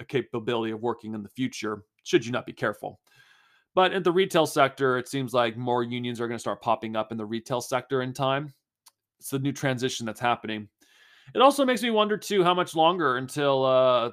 uh, 0.00 0.04
capability 0.04 0.72
of 0.72 0.80
working 0.80 1.14
in 1.14 1.22
the 1.22 1.28
future, 1.28 1.82
should 2.04 2.24
you 2.24 2.30
not 2.30 2.46
be 2.46 2.52
careful. 2.52 3.00
But 3.74 3.92
in 3.92 4.02
the 4.02 4.12
retail 4.12 4.46
sector, 4.46 4.98
it 4.98 5.08
seems 5.08 5.34
like 5.34 5.56
more 5.56 5.82
unions 5.82 6.20
are 6.20 6.28
going 6.28 6.36
to 6.36 6.40
start 6.40 6.62
popping 6.62 6.94
up 6.94 7.10
in 7.10 7.18
the 7.18 7.26
retail 7.26 7.60
sector 7.60 8.02
in 8.02 8.12
time. 8.12 8.54
It's 9.18 9.30
the 9.30 9.38
new 9.38 9.52
transition 9.52 10.06
that's 10.06 10.20
happening. 10.20 10.68
It 11.34 11.40
also 11.40 11.64
makes 11.64 11.82
me 11.82 11.90
wonder 11.90 12.16
too 12.16 12.44
how 12.44 12.54
much 12.54 12.76
longer 12.76 13.16
until 13.16 13.64
uh, 13.64 14.10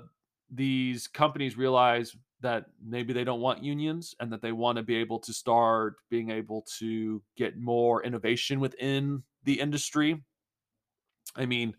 these 0.50 1.08
companies 1.08 1.58
realize 1.58 2.16
that 2.42 2.66
maybe 2.84 3.14
they 3.14 3.24
don't 3.24 3.42
want 3.42 3.64
unions 3.64 4.16
and 4.20 4.32
that 4.32 4.42
they 4.42 4.52
want 4.52 4.78
to 4.78 4.84
be 4.84 4.96
able 4.96 5.20
to 5.20 5.34
start 5.34 5.96
being 6.10 6.32
able 6.32 6.66
to 6.80 7.22
get 7.38 7.60
more 7.60 8.04
innovation 8.04 8.60
within 8.60 9.22
the 9.44 9.60
industry. 9.60 10.24
I 11.36 11.46
mean, 11.46 11.76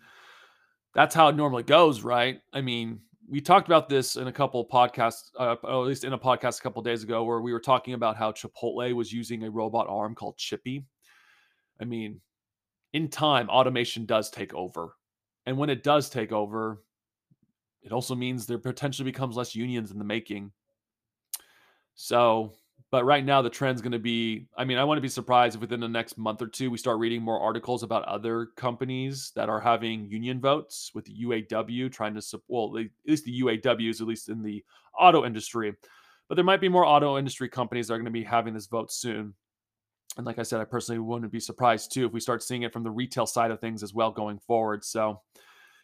that's 0.95 1.15
how 1.15 1.29
it 1.29 1.37
normally 1.37 1.65
goes, 1.65 2.03
right? 2.03 2.41
I 2.53 2.61
mean, 2.61 3.01
we 3.29 3.41
talked 3.41 3.69
about 3.69 3.89
this 3.89 4.17
in 4.17 4.27
a 4.27 4.33
couple 4.33 4.67
podcasts, 4.67 5.31
uh, 5.39 5.57
at 5.65 5.75
least 5.75 6.05
in 6.05 6.13
a 6.13 6.19
podcast 6.19 6.59
a 6.61 6.63
couple 6.63 6.83
days 6.83 7.03
ago, 7.03 7.25
where 7.25 7.41
we 7.41 7.53
were 7.53 7.61
talking 7.61 7.95
about 7.95 8.17
how 8.17 8.33
Chipotle 8.33 8.93
was 8.95 9.13
using 9.13 9.45
a 9.45 9.51
robot 9.51 9.87
arm 9.89 10.15
called 10.15 10.37
Chippy. 10.37 10.85
I 11.81 11.85
mean, 11.85 12.21
in 12.93 13.09
time, 13.09 13.49
automation 13.49 14.07
does 14.07 14.31
take 14.31 14.55
over. 14.55 14.97
And 15.47 15.57
when 15.57 15.71
it 15.71 15.83
does 15.83 16.11
take 16.11 16.33
over, 16.33 16.83
it 17.83 17.93
also 17.93 18.15
means 18.15 18.47
there 18.47 18.59
potentially 18.59 19.11
becomes 19.11 19.37
less 19.37 19.55
unions 19.55 19.91
in 19.91 19.99
the 19.99 20.05
making. 20.05 20.53
So 21.95 22.53
but 22.93 23.07
right 23.07 23.25
now, 23.25 23.41
the 23.41 23.49
trend's 23.49 23.81
going 23.81 23.93
to 23.93 23.99
be 23.99 24.47
I 24.55 24.67
mean, 24.67 24.77
I 24.77 24.85
want 24.85 24.99
to 24.99 25.03
be 25.03 25.09
surprised 25.09 25.55
if 25.55 25.63
within 25.63 25.81
the 25.81 25.89
next 25.89 26.19
month 26.19 26.43
or 26.43 26.47
two, 26.47 26.71
we 26.71 26.77
start 26.77 26.99
reading 26.99 27.23
more 27.23 27.41
articles 27.41 27.83
about 27.83 28.05
other 28.05 28.51
companies 28.55 29.33
that 29.35 29.49
are 29.49 29.59
having 29.59 30.11
union 30.11 30.41
votes 30.41 30.91
with 30.95 31.07
the 31.07 31.25
UAW 31.25 31.91
trying 31.91 32.13
to 32.15 32.21
support, 32.21 32.45
well, 32.49 32.79
at 32.79 32.91
least 33.09 33.25
the 33.25 33.41
UAWs, 33.41 34.03
at 34.03 34.07
least 34.07 34.29
in 34.29 34.43
the 34.43 34.63
auto 34.97 35.25
industry. 35.25 35.73
But 36.29 36.35
there 36.35 36.45
might 36.45 36.61
be 36.61 36.69
more 36.69 36.85
auto 36.85 37.17
industry 37.17 37.49
companies 37.49 37.89
that 37.89 37.95
are 37.95 37.97
going 37.97 38.05
to 38.05 38.11
be 38.11 38.25
having 38.25 38.53
this 38.53 38.67
vote 38.67 38.93
soon. 38.93 39.33
And 40.19 40.27
like 40.27 40.39
I 40.39 40.43
said, 40.43 40.61
I 40.61 40.65
personally 40.65 40.99
wouldn't 40.99 41.33
be 41.33 41.41
surprised 41.41 41.95
too 41.95 42.05
if 42.05 42.13
we 42.13 42.21
start 42.21 42.43
seeing 42.43 42.61
it 42.61 42.75
from 42.75 42.83
the 42.83 42.91
retail 42.91 43.25
side 43.25 43.51
of 43.51 43.59
things 43.59 43.83
as 43.83 43.95
well 43.95 44.11
going 44.11 44.39
forward. 44.39 44.85
So 44.85 45.19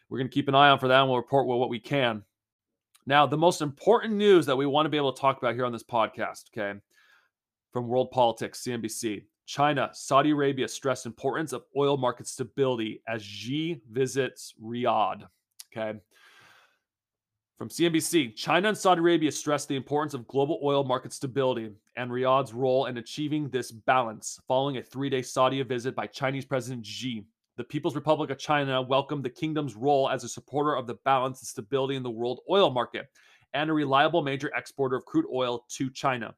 we're 0.09 0.19
going 0.19 0.29
to 0.29 0.33
keep 0.33 0.47
an 0.47 0.53
eye 0.53 0.69
on 0.69 0.77
for 0.77 0.87
that 0.87 0.99
and 0.99 1.09
we'll 1.09 1.17
report 1.17 1.47
what 1.47 1.69
we 1.69 1.79
can. 1.79 2.21
Now, 3.07 3.25
the 3.25 3.35
most 3.35 3.63
important 3.63 4.13
news 4.13 4.45
that 4.45 4.55
we 4.55 4.67
want 4.67 4.85
to 4.85 4.89
be 4.89 4.97
able 4.97 5.11
to 5.11 5.19
talk 5.19 5.39
about 5.39 5.55
here 5.55 5.65
on 5.65 5.71
this 5.71 5.81
podcast, 5.81 6.43
okay, 6.55 6.79
from 7.71 7.87
World 7.87 8.11
Politics, 8.11 8.63
CNBC. 8.63 9.23
China, 9.45 9.89
Saudi 9.93 10.29
Arabia 10.29 10.67
stressed 10.67 11.05
importance 11.05 11.53
of 11.53 11.63
oil 11.75 11.97
market 11.97 12.27
stability 12.27 13.01
as 13.07 13.23
Xi 13.23 13.81
visits 13.91 14.53
Riyadh. 14.61 15.23
Okay. 15.75 15.99
From 17.57 17.67
CNBC, 17.67 18.35
China 18.35 18.69
and 18.69 18.77
Saudi 18.77 18.99
Arabia 18.99 19.31
stressed 19.31 19.67
the 19.67 19.75
importance 19.75 20.13
of 20.13 20.25
global 20.27 20.61
oil 20.63 20.83
market 20.83 21.11
stability 21.11 21.71
and 21.97 22.09
Riyadh's 22.09 22.53
role 22.53 22.85
in 22.85 22.97
achieving 22.97 23.49
this 23.49 23.71
balance 23.71 24.39
following 24.47 24.77
a 24.77 24.83
three 24.83 25.09
day 25.09 25.21
Saudi 25.21 25.61
visit 25.63 25.93
by 25.93 26.07
Chinese 26.07 26.45
President 26.45 26.85
Xi. 26.85 27.25
The 27.57 27.65
People's 27.65 27.95
Republic 27.95 28.29
of 28.29 28.37
China 28.37 28.81
welcomed 28.81 29.25
the 29.25 29.29
kingdom's 29.29 29.75
role 29.75 30.09
as 30.09 30.23
a 30.23 30.29
supporter 30.29 30.77
of 30.77 30.87
the 30.87 30.93
balance 31.03 31.41
and 31.41 31.47
stability 31.47 31.97
in 31.97 32.03
the 32.03 32.09
world 32.09 32.39
oil 32.49 32.69
market 32.69 33.09
and 33.53 33.69
a 33.69 33.73
reliable 33.73 34.21
major 34.21 34.49
exporter 34.55 34.95
of 34.95 35.03
crude 35.03 35.25
oil 35.33 35.65
to 35.69 35.89
China. 35.89 36.33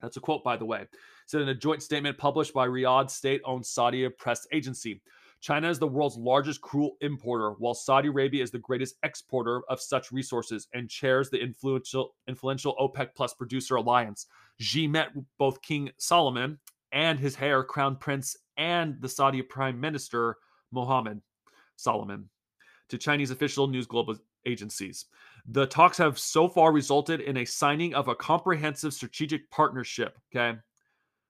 That's 0.00 0.16
a 0.16 0.20
quote, 0.20 0.42
by 0.42 0.56
the 0.56 0.64
way. 0.64 0.86
Said 1.26 1.42
in 1.42 1.48
a 1.48 1.54
joint 1.54 1.82
statement 1.82 2.18
published 2.18 2.54
by 2.54 2.66
Riyadh 2.66 3.10
state 3.10 3.42
owned 3.44 3.66
Saudi 3.66 4.08
press 4.08 4.46
agency. 4.52 5.02
China 5.40 5.70
is 5.70 5.78
the 5.78 5.86
world's 5.86 6.18
largest 6.18 6.60
crude 6.60 6.92
importer, 7.00 7.52
while 7.52 7.72
Saudi 7.72 8.08
Arabia 8.08 8.42
is 8.42 8.50
the 8.50 8.58
greatest 8.58 8.96
exporter 9.02 9.62
of 9.70 9.80
such 9.80 10.12
resources 10.12 10.68
and 10.74 10.90
chairs 10.90 11.30
the 11.30 11.40
influential, 11.40 12.14
influential 12.28 12.76
OPEC 12.78 13.14
Plus 13.14 13.32
producer 13.32 13.76
alliance. 13.76 14.26
Xi 14.58 14.86
met 14.86 15.08
both 15.38 15.62
King 15.62 15.90
Salman 15.96 16.58
and 16.92 17.18
his 17.18 17.36
heir, 17.40 17.62
Crown 17.62 17.96
Prince, 17.96 18.36
and 18.58 19.00
the 19.00 19.08
Saudi 19.08 19.40
Prime 19.40 19.80
Minister, 19.80 20.36
Mohammed 20.72 21.22
Salman, 21.76 22.28
to 22.90 22.98
Chinese 22.98 23.30
official 23.30 23.66
news 23.66 23.86
global 23.86 24.16
agencies. 24.44 25.06
The 25.46 25.66
talks 25.66 25.98
have 25.98 26.18
so 26.18 26.48
far 26.48 26.72
resulted 26.72 27.20
in 27.20 27.38
a 27.38 27.44
signing 27.44 27.94
of 27.94 28.08
a 28.08 28.14
comprehensive 28.14 28.94
strategic 28.94 29.50
partnership. 29.50 30.18
Okay. 30.34 30.58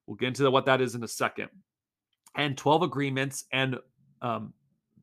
We'll 0.07 0.17
get 0.17 0.29
into 0.29 0.51
what 0.51 0.67
that 0.67 0.81
is 0.81 0.95
in 0.95 1.05
a 1.05 1.09
second. 1.09 1.49
And 2.37 2.57
12 2.57 2.83
agreements 2.83 3.45
and 3.53 3.79
um, 4.23 4.53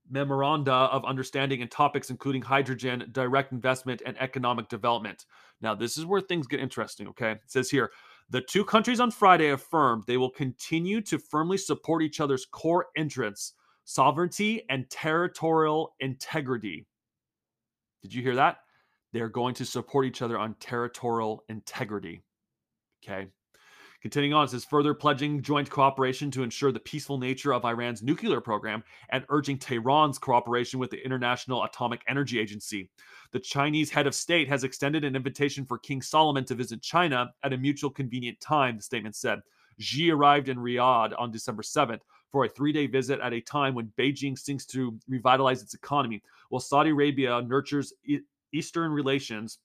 memoranda 0.10 0.72
of 0.72 1.06
understanding 1.06 1.62
in 1.62 1.68
topics 1.68 2.10
including 2.10 2.42
hydrogen, 2.42 3.10
direct 3.12 3.52
investment, 3.52 4.02
and 4.06 4.20
economic 4.20 4.70
development. 4.70 5.26
Now, 5.62 5.76
this 5.76 5.98
is 5.98 6.06
where 6.06 6.22
things 6.22 6.48
get 6.48 6.60
interesting. 6.60 7.08
Okay. 7.08 7.32
It 7.32 7.42
says 7.48 7.70
here 7.70 7.92
the 8.30 8.42
two 8.42 8.66
countries 8.66 9.00
on 9.00 9.12
Friday 9.12 9.50
affirmed 9.50 10.04
they 10.06 10.18
will 10.18 10.30
continue 10.30 11.02
to 11.02 11.18
firmly 11.18 11.58
support 11.58 12.04
each 12.04 12.20
other's 12.20 12.46
core 12.46 12.88
interests, 12.96 13.54
sovereignty, 13.86 14.66
and 14.70 14.90
territorial 14.90 15.96
integrity. 16.00 16.86
Did 18.02 18.14
you 18.14 18.22
hear 18.22 18.36
that? 18.36 18.58
They're 19.14 19.30
going 19.30 19.56
to 19.56 19.66
support 19.66 20.06
each 20.06 20.22
other 20.22 20.38
on 20.38 20.56
territorial 20.60 21.44
integrity. 21.50 22.24
Okay. 23.04 23.28
Continuing 24.02 24.34
on, 24.34 24.46
it 24.46 24.50
says 24.50 24.64
further 24.64 24.94
pledging 24.94 25.42
joint 25.42 25.70
cooperation 25.70 26.30
to 26.32 26.44
ensure 26.44 26.72
the 26.72 26.80
peaceful 26.80 27.18
nature 27.18 27.52
of 27.52 27.66
Iran's 27.66 28.04
nuclear 28.04 28.40
program 28.40 28.84
and 29.10 29.26
urging 29.30 29.58
Tehran's 29.58 30.20
cooperation 30.20 30.80
with 30.80 30.92
the 30.92 31.04
International 31.04 31.64
Atomic 31.64 32.02
Energy 32.08 32.40
Agency. 32.40 32.90
The 33.32 33.40
Chinese 33.40 33.90
head 33.90 34.06
of 34.06 34.14
state 34.14 34.48
has 34.50 34.64
extended 34.64 35.04
an 35.04 35.16
invitation 35.16 35.66
for 35.66 35.80
King 35.80 36.04
Salman 36.04 36.46
to 36.46 36.56
visit 36.56 36.84
China 36.84 37.34
at 37.44 37.54
a 37.54 37.58
mutual 37.58 37.90
convenient 37.90 38.40
time, 38.40 38.78
the 38.78 38.84
statement 38.84 39.16
said. 39.16 39.42
Xi 39.80 40.12
arrived 40.12 40.50
in 40.50 40.58
Riyadh 40.58 41.14
on 41.18 41.32
December 41.32 41.64
7th 41.64 42.02
for 42.32 42.46
a 42.46 42.50
three 42.50 42.72
day 42.72 42.88
visit 42.88 43.20
at 43.20 43.34
a 43.34 43.42
time 43.42 43.74
when 43.74 43.92
Beijing 43.98 44.38
seeks 44.38 44.66
to 44.68 44.98
revitalize 45.08 45.64
its 45.64 45.74
economy, 45.74 46.22
while 46.50 46.60
Saudi 46.60 46.92
Arabia 46.92 47.42
nurtures 47.42 47.94
Eastern 48.54 48.92
relations 48.92 49.60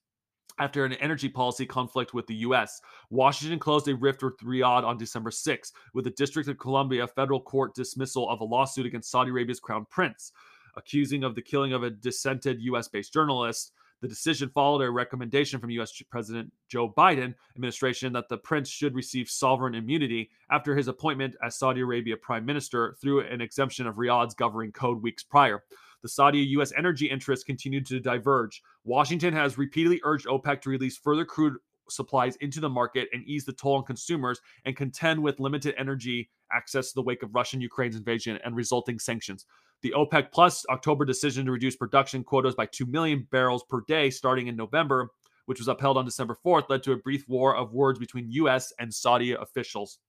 after 0.59 0.85
an 0.85 0.93
energy 0.93 1.29
policy 1.29 1.65
conflict 1.65 2.13
with 2.13 2.27
the 2.27 2.35
U.S. 2.35 2.79
Washington 3.09 3.59
closed 3.59 3.87
a 3.87 3.95
rift 3.95 4.23
with 4.23 4.37
Riyadh 4.37 4.83
on 4.83 4.97
December 4.97 5.31
6, 5.31 5.71
with 5.93 6.05
the 6.05 6.11
District 6.11 6.47
of 6.47 6.59
Columbia 6.59 7.07
federal 7.07 7.41
court 7.41 7.73
dismissal 7.73 8.29
of 8.29 8.41
a 8.41 8.45
lawsuit 8.45 8.85
against 8.85 9.09
Saudi 9.09 9.31
Arabia's 9.31 9.59
crown 9.59 9.85
prince, 9.89 10.31
accusing 10.75 11.23
of 11.23 11.35
the 11.35 11.41
killing 11.41 11.73
of 11.73 11.83
a 11.83 11.89
dissented 11.89 12.61
U.S. 12.61 12.87
based 12.87 13.13
journalist. 13.13 13.71
The 14.01 14.09
decision 14.09 14.49
followed 14.49 14.81
a 14.81 14.91
recommendation 14.91 15.61
from 15.61 15.69
U.S. 15.69 15.93
President 16.09 16.51
Joe 16.67 16.89
Biden 16.89 17.33
administration 17.55 18.11
that 18.13 18.27
the 18.27 18.37
prince 18.37 18.67
should 18.67 18.95
receive 18.95 19.29
sovereign 19.29 19.75
immunity 19.75 20.29
after 20.51 20.75
his 20.75 20.89
appointment 20.89 21.37
as 21.41 21.57
Saudi 21.57 21.79
Arabia 21.79 22.17
prime 22.17 22.45
minister 22.45 22.97
through 23.01 23.21
an 23.21 23.39
exemption 23.39 23.87
of 23.87 23.95
Riyadh's 23.95 24.33
governing 24.33 24.73
code 24.73 25.01
weeks 25.01 25.23
prior 25.23 25.63
the 26.03 26.09
Saudi 26.09 26.39
U.S. 26.39 26.73
energy 26.77 27.09
interests 27.09 27.43
continue 27.43 27.81
to 27.81 27.99
diverge. 27.99 28.61
Washington 28.83 29.33
has 29.33 29.57
repeatedly 29.57 30.01
urged 30.03 30.27
OPEC 30.27 30.61
to 30.61 30.69
release 30.69 30.97
further 30.97 31.25
crude 31.25 31.55
supplies 31.89 32.35
into 32.37 32.59
the 32.59 32.69
market 32.69 33.09
and 33.13 33.23
ease 33.25 33.45
the 33.45 33.53
toll 33.53 33.75
on 33.75 33.83
consumers 33.83 34.41
and 34.65 34.75
contend 34.75 35.21
with 35.21 35.39
limited 35.39 35.73
energy 35.77 36.29
access 36.51 36.89
to 36.89 36.95
the 36.95 37.01
wake 37.01 37.23
of 37.23 37.33
Russian 37.33 37.61
Ukraine's 37.61 37.95
invasion 37.95 38.37
and 38.43 38.55
resulting 38.55 38.99
sanctions. 38.99 39.45
The 39.81 39.93
OPEC 39.95 40.31
Plus 40.31 40.65
October 40.69 41.05
decision 41.05 41.45
to 41.45 41.51
reduce 41.51 41.75
production 41.75 42.23
quotas 42.23 42.55
by 42.55 42.65
2 42.67 42.85
million 42.85 43.27
barrels 43.31 43.63
per 43.63 43.81
day 43.87 44.09
starting 44.09 44.47
in 44.47 44.55
November, 44.55 45.09
which 45.45 45.59
was 45.59 45.67
upheld 45.67 45.97
on 45.97 46.05
December 46.05 46.37
4th, 46.45 46.69
led 46.69 46.83
to 46.83 46.93
a 46.93 46.97
brief 46.97 47.27
war 47.27 47.55
of 47.55 47.73
words 47.73 47.99
between 47.99 48.31
US 48.31 48.71
and 48.79 48.93
Saudi 48.93 49.33
officials. 49.33 49.99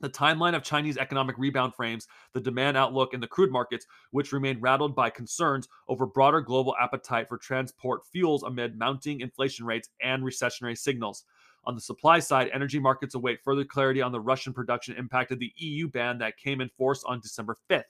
The 0.00 0.10
timeline 0.10 0.54
of 0.54 0.62
Chinese 0.62 0.98
economic 0.98 1.38
rebound 1.38 1.74
frames 1.74 2.06
the 2.34 2.40
demand 2.40 2.76
outlook 2.76 3.14
in 3.14 3.20
the 3.20 3.26
crude 3.26 3.50
markets, 3.50 3.86
which 4.10 4.32
remain 4.32 4.60
rattled 4.60 4.94
by 4.94 5.08
concerns 5.08 5.68
over 5.88 6.04
broader 6.04 6.42
global 6.42 6.74
appetite 6.78 7.28
for 7.28 7.38
transport 7.38 8.04
fuels 8.04 8.42
amid 8.42 8.78
mounting 8.78 9.20
inflation 9.20 9.64
rates 9.64 9.88
and 10.02 10.22
recessionary 10.22 10.76
signals. 10.76 11.24
On 11.64 11.74
the 11.74 11.80
supply 11.80 12.18
side, 12.18 12.50
energy 12.52 12.78
markets 12.78 13.14
await 13.14 13.42
further 13.42 13.64
clarity 13.64 14.02
on 14.02 14.12
the 14.12 14.20
Russian 14.20 14.52
production 14.52 14.94
impact 14.96 15.32
of 15.32 15.38
the 15.38 15.52
EU 15.56 15.88
ban 15.88 16.18
that 16.18 16.36
came 16.36 16.60
in 16.60 16.68
force 16.76 17.02
on 17.04 17.20
December 17.20 17.56
5th. 17.70 17.84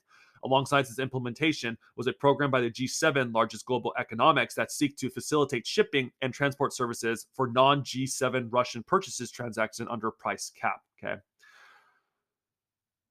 Alongside 0.45 0.81
its 0.81 1.01
implementation 1.01 1.77
was 1.97 2.07
a 2.07 2.12
program 2.12 2.53
by 2.53 2.61
the 2.61 2.71
G7 2.71 3.35
largest 3.35 3.66
global 3.66 3.92
economics 3.99 4.55
that 4.55 4.71
seek 4.71 4.97
to 4.99 5.11
facilitate 5.11 5.66
shipping 5.66 6.12
and 6.23 6.33
transport 6.33 6.73
services 6.73 7.27
for 7.35 7.49
non-G7 7.49 8.49
Russian 8.51 8.85
purchases 8.85 9.33
transactions 9.33 9.88
under 9.90 10.09
a 10.09 10.12
price 10.12 10.53
cap. 10.59 10.83
Okay. 11.03 11.21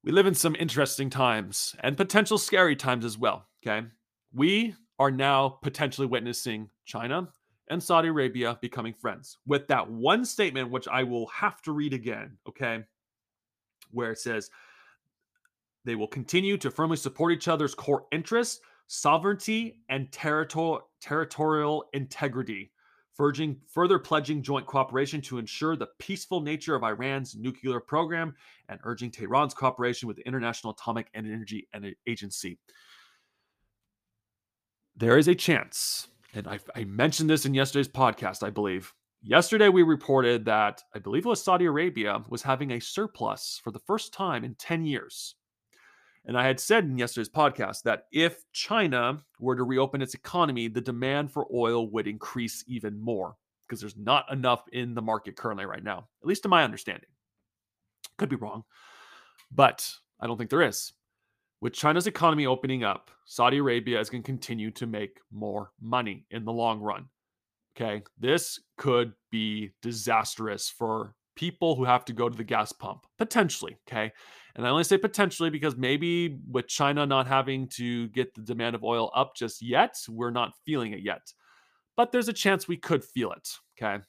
We 0.06 0.12
live 0.12 0.28
in 0.28 0.36
some 0.36 0.56
interesting 0.60 1.10
times 1.10 1.76
and 1.80 1.98
potential 1.98 2.38
scary 2.38 2.76
times 2.76 3.04
as 3.06 3.18
well. 3.18 3.48
Okay. 3.66 3.88
We 4.36 4.76
are 5.00 5.10
now 5.10 5.50
potentially 5.50 6.06
witnessing 6.06 6.70
China 6.86 7.28
and 7.72 7.82
Saudi 7.82 8.10
Arabia 8.10 8.60
becoming 8.62 8.94
friends 8.94 9.40
with 9.48 9.68
that 9.68 9.90
one 9.90 10.24
statement, 10.24 10.70
which 10.70 10.88
I 10.88 11.02
will 11.02 11.26
have 11.28 11.60
to 11.64 11.72
read 11.72 11.92
again. 11.92 12.38
Okay. 12.48 12.84
Where 13.90 14.12
it 14.12 14.20
says 14.20 14.52
they 15.86 15.96
will 15.96 16.08
continue 16.08 16.58
to 16.58 16.70
firmly 16.70 16.98
support 16.98 17.34
each 17.34 17.48
other's 17.48 17.74
core 17.74 18.06
interests, 18.12 18.62
sovereignty, 18.86 19.80
and 19.90 20.12
territor- 20.12 20.82
territorial 21.02 21.86
integrity 21.94 22.72
Furging, 23.18 23.58
further 23.68 23.98
pledging 23.98 24.42
joint 24.42 24.66
cooperation 24.66 25.22
to 25.22 25.38
ensure 25.38 25.76
the 25.76 25.88
peaceful 26.00 26.42
nature 26.42 26.76
of 26.76 26.84
Iran's 26.84 27.36
nuclear 27.36 27.80
program 27.80 28.36
and 28.68 28.80
urging 28.84 29.10
Tehran's 29.10 29.54
cooperation 29.54 30.08
with 30.08 30.18
the 30.18 30.28
International 30.28 30.74
Atomic 30.74 31.08
Energy 31.14 31.68
Agency. 32.08 32.60
There 34.98 35.18
is 35.18 35.28
a 35.28 35.36
chance, 35.36 36.08
and 36.34 36.48
I, 36.48 36.60
I 36.76 36.84
mentioned 36.84 37.30
this 37.30 37.46
in 37.46 37.54
yesterday's 37.54 37.88
podcast, 37.88 38.44
I 38.44 38.50
believe. 38.50 38.94
Yesterday, 39.22 39.70
we 39.70 39.84
reported 39.84 40.46
that 40.46 40.84
I 40.94 41.00
believe 41.00 41.26
it 41.26 41.30
was 41.30 41.44
Saudi 41.44 41.66
Arabia 41.66 42.24
was 42.30 42.44
having 42.44 42.72
a 42.72 42.80
surplus 42.80 43.60
for 43.64 43.72
the 43.72 43.80
first 43.80 44.14
time 44.14 44.44
in 44.44 44.56
10 44.56 44.86
years. 44.86 45.36
And 46.28 46.38
I 46.38 46.46
had 46.46 46.60
said 46.60 46.86
in 46.86 46.98
yesterday's 46.98 47.30
podcast 47.30 47.84
that 47.84 48.06
if 48.12 48.44
China 48.52 49.20
were 49.40 49.56
to 49.56 49.64
reopen 49.64 50.02
its 50.02 50.16
economy, 50.16 50.68
the 50.68 50.82
demand 50.82 51.32
for 51.32 51.48
oil 51.54 51.90
would 51.92 52.08
increase 52.08 52.64
even 52.68 53.00
more 53.00 53.36
because 53.68 53.80
there's 53.80 53.98
not 53.98 54.32
enough 54.32 54.64
in 54.72 54.96
the 54.96 55.02
market 55.02 55.36
currently 55.36 55.66
right 55.66 55.84
now, 55.84 56.08
at 56.22 56.28
least 56.28 56.44
to 56.44 56.50
my 56.50 56.64
understanding. 56.64 57.10
Could 58.18 58.30
be 58.30 58.36
wrong, 58.38 58.64
but 59.52 59.88
I 60.20 60.28
don't 60.28 60.38
think 60.38 60.50
there 60.50 60.62
is. 60.62 60.94
With 61.62 61.74
China's 61.74 62.08
economy 62.08 62.46
opening 62.46 62.84
up, 62.84 63.12
Saudi 63.26 63.58
Arabia 63.58 64.00
is 64.00 64.10
going 64.10 64.24
to 64.24 64.28
continue 64.28 64.72
to 64.72 64.86
make 64.86 65.20
more 65.32 65.72
money 65.82 66.26
in 66.32 66.46
the 66.46 66.52
long 66.52 66.80
run. 66.80 67.06
Okay. 67.76 68.04
This 68.20 68.60
could 68.78 69.14
be 69.32 69.72
disastrous 69.82 70.70
for 70.70 71.16
people 71.36 71.76
who 71.76 71.84
have 71.84 72.06
to 72.06 72.14
go 72.14 72.30
to 72.30 72.38
the 72.38 72.44
gas 72.44 72.72
pump, 72.72 73.06
potentially. 73.18 73.78
Okay. 73.88 74.12
And 74.56 74.66
I 74.66 74.70
only 74.70 74.86
say 74.86 74.98
potentially 74.98 75.50
because 75.50 75.76
maybe 75.76 76.40
with 76.50 76.68
China 76.68 77.06
not 77.06 77.28
having 77.28 77.68
to 77.70 78.08
get 78.10 78.34
the 78.34 78.42
demand 78.42 78.76
of 78.76 78.84
oil 78.84 79.12
up 79.14 79.36
just 79.36 79.62
yet, 79.62 79.98
we're 80.08 80.32
not 80.32 80.54
feeling 80.66 80.94
it 80.94 81.02
yet. 81.02 81.34
But 81.98 82.12
there's 82.12 82.30
a 82.30 82.34
chance 82.34 82.68
we 82.68 82.78
could 82.78 83.04
feel 83.04 83.32
it. 83.32 83.50
Okay. 83.78 84.02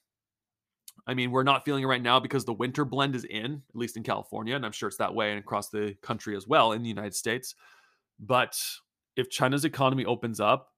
I 1.09 1.15
mean, 1.15 1.31
we're 1.31 1.43
not 1.43 1.65
feeling 1.65 1.83
it 1.83 1.87
right 1.87 2.03
now 2.03 2.19
because 2.19 2.45
the 2.45 2.53
winter 2.53 2.85
blend 2.85 3.15
is 3.15 3.25
in, 3.25 3.63
at 3.69 3.77
least 3.77 3.97
in 3.97 4.03
California, 4.03 4.57
and 4.57 4.65
I'm 4.65 4.73
sure 4.73 4.89
it's 4.89 4.97
that 4.99 5.15
way 5.15 5.31
and 5.31 5.39
across 5.39 5.69
the 5.69 5.95
country 6.03 6.37
as 6.37 6.49
well 6.49 6.73
in 6.73 6.83
the 6.83 6.89
United 6.89 7.15
States. 7.15 7.55
But 8.19 8.61
if 9.17 9.31
China's 9.31 9.65
economy 9.65 10.05
opens 10.05 10.41
up, 10.41 10.73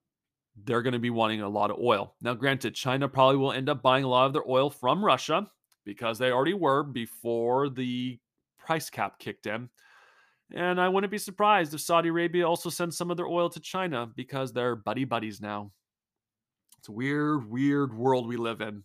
they're 0.64 0.82
going 0.82 0.92
to 0.92 0.98
be 0.98 1.10
wanting 1.10 1.40
a 1.40 1.48
lot 1.48 1.70
of 1.70 1.78
oil. 1.78 2.14
Now, 2.20 2.34
granted, 2.34 2.74
China 2.74 3.08
probably 3.08 3.36
will 3.36 3.52
end 3.52 3.68
up 3.68 3.80
buying 3.80 4.04
a 4.04 4.08
lot 4.08 4.26
of 4.26 4.32
their 4.32 4.48
oil 4.48 4.70
from 4.70 5.04
Russia 5.04 5.46
because 5.84 6.18
they 6.18 6.30
already 6.30 6.54
were 6.54 6.82
before 6.82 7.68
the 7.70 8.18
price 8.68 8.90
cap 8.90 9.18
kicked 9.18 9.46
in. 9.46 9.70
And 10.54 10.78
I 10.78 10.90
wouldn't 10.90 11.10
be 11.10 11.16
surprised 11.16 11.72
if 11.72 11.80
Saudi 11.80 12.10
Arabia 12.10 12.46
also 12.46 12.68
sends 12.68 12.98
some 12.98 13.10
of 13.10 13.16
their 13.16 13.26
oil 13.26 13.48
to 13.48 13.60
China 13.60 14.06
because 14.14 14.52
they're 14.52 14.76
buddy 14.76 15.06
buddies 15.06 15.40
now. 15.40 15.72
It's 16.78 16.90
a 16.90 16.92
weird, 16.92 17.50
weird 17.50 17.96
world 17.96 18.28
we 18.28 18.36
live 18.36 18.60
in. 18.60 18.84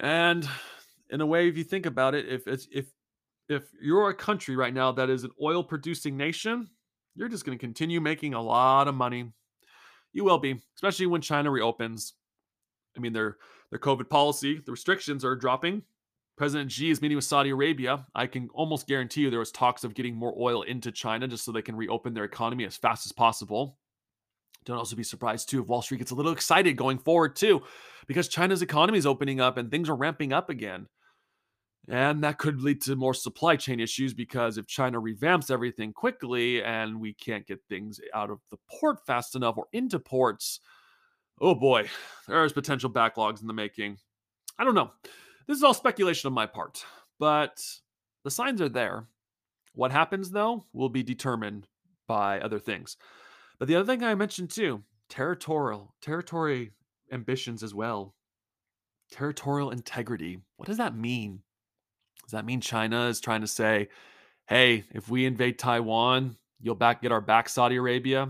And 0.00 0.48
in 1.10 1.20
a 1.20 1.26
way, 1.26 1.46
if 1.48 1.58
you 1.58 1.64
think 1.64 1.84
about 1.84 2.14
it, 2.14 2.26
if 2.26 2.46
it's 2.46 2.66
if 2.72 2.86
if 3.50 3.64
you're 3.82 4.08
a 4.08 4.14
country 4.14 4.56
right 4.56 4.72
now 4.72 4.92
that 4.92 5.10
is 5.10 5.24
an 5.24 5.30
oil 5.42 5.62
producing 5.62 6.16
nation, 6.16 6.70
you're 7.16 7.28
just 7.28 7.44
going 7.44 7.56
to 7.56 7.60
continue 7.60 8.00
making 8.00 8.32
a 8.32 8.40
lot 8.40 8.88
of 8.88 8.94
money. 8.94 9.30
You 10.14 10.24
will 10.24 10.38
be, 10.38 10.58
especially 10.74 11.06
when 11.06 11.20
China 11.20 11.50
reopens. 11.50 12.14
I 12.96 13.00
mean, 13.00 13.12
their 13.12 13.36
their 13.70 13.78
COVID 13.78 14.08
policy, 14.08 14.62
the 14.64 14.72
restrictions 14.72 15.22
are 15.22 15.36
dropping. 15.36 15.82
President 16.38 16.70
Xi 16.70 16.90
is 16.90 17.02
meeting 17.02 17.16
with 17.16 17.24
Saudi 17.24 17.50
Arabia. 17.50 18.06
I 18.14 18.28
can 18.28 18.48
almost 18.54 18.86
guarantee 18.86 19.22
you 19.22 19.30
there 19.30 19.40
was 19.40 19.50
talks 19.50 19.82
of 19.82 19.92
getting 19.92 20.14
more 20.14 20.32
oil 20.38 20.62
into 20.62 20.92
China 20.92 21.26
just 21.26 21.44
so 21.44 21.50
they 21.50 21.62
can 21.62 21.74
reopen 21.74 22.14
their 22.14 22.22
economy 22.22 22.64
as 22.64 22.76
fast 22.76 23.06
as 23.06 23.12
possible. 23.12 23.76
Don't 24.64 24.78
also 24.78 24.94
be 24.94 25.02
surprised 25.02 25.50
too 25.50 25.60
if 25.60 25.66
Wall 25.66 25.82
Street 25.82 25.98
gets 25.98 26.12
a 26.12 26.14
little 26.14 26.30
excited 26.30 26.76
going 26.76 26.98
forward 26.98 27.34
too, 27.34 27.62
because 28.06 28.28
China's 28.28 28.62
economy 28.62 28.98
is 28.98 29.06
opening 29.06 29.40
up 29.40 29.56
and 29.56 29.68
things 29.68 29.88
are 29.88 29.96
ramping 29.96 30.32
up 30.32 30.48
again. 30.48 30.86
And 31.88 32.22
that 32.22 32.38
could 32.38 32.62
lead 32.62 32.82
to 32.82 32.94
more 32.94 33.14
supply 33.14 33.56
chain 33.56 33.80
issues 33.80 34.14
because 34.14 34.58
if 34.58 34.66
China 34.68 35.00
revamps 35.00 35.50
everything 35.50 35.92
quickly 35.92 36.62
and 36.62 37.00
we 37.00 37.14
can't 37.14 37.48
get 37.48 37.60
things 37.68 38.00
out 38.14 38.30
of 38.30 38.38
the 38.52 38.58
port 38.70 39.04
fast 39.06 39.34
enough 39.34 39.58
or 39.58 39.66
into 39.72 39.98
ports, 39.98 40.60
oh 41.40 41.56
boy, 41.56 41.88
there's 42.28 42.52
potential 42.52 42.90
backlogs 42.90 43.40
in 43.40 43.48
the 43.48 43.52
making. 43.52 43.96
I 44.56 44.62
don't 44.62 44.76
know. 44.76 44.92
This 45.48 45.56
is 45.56 45.64
all 45.64 45.74
speculation 45.74 46.28
on 46.28 46.34
my 46.34 46.44
part, 46.44 46.84
but 47.18 47.58
the 48.22 48.30
signs 48.30 48.60
are 48.60 48.68
there. 48.68 49.06
What 49.74 49.90
happens 49.92 50.30
though 50.30 50.66
will 50.74 50.90
be 50.90 51.02
determined 51.02 51.66
by 52.06 52.38
other 52.40 52.58
things. 52.58 52.98
But 53.58 53.66
the 53.66 53.76
other 53.76 53.86
thing 53.86 54.04
I 54.04 54.14
mentioned 54.14 54.50
too, 54.50 54.82
territorial, 55.08 55.94
territory 56.02 56.72
ambitions 57.10 57.62
as 57.62 57.74
well. 57.74 58.14
Territorial 59.10 59.70
integrity. 59.70 60.38
What 60.56 60.66
does 60.66 60.76
that 60.76 60.94
mean? 60.94 61.40
Does 62.24 62.32
that 62.32 62.44
mean 62.44 62.60
China 62.60 63.06
is 63.06 63.20
trying 63.20 63.40
to 63.40 63.46
say, 63.46 63.88
hey, 64.48 64.84
if 64.92 65.08
we 65.08 65.24
invade 65.24 65.58
Taiwan, 65.58 66.36
you'll 66.60 66.74
back 66.74 67.00
get 67.00 67.12
our 67.12 67.22
back 67.22 67.48
Saudi 67.48 67.76
Arabia? 67.76 68.28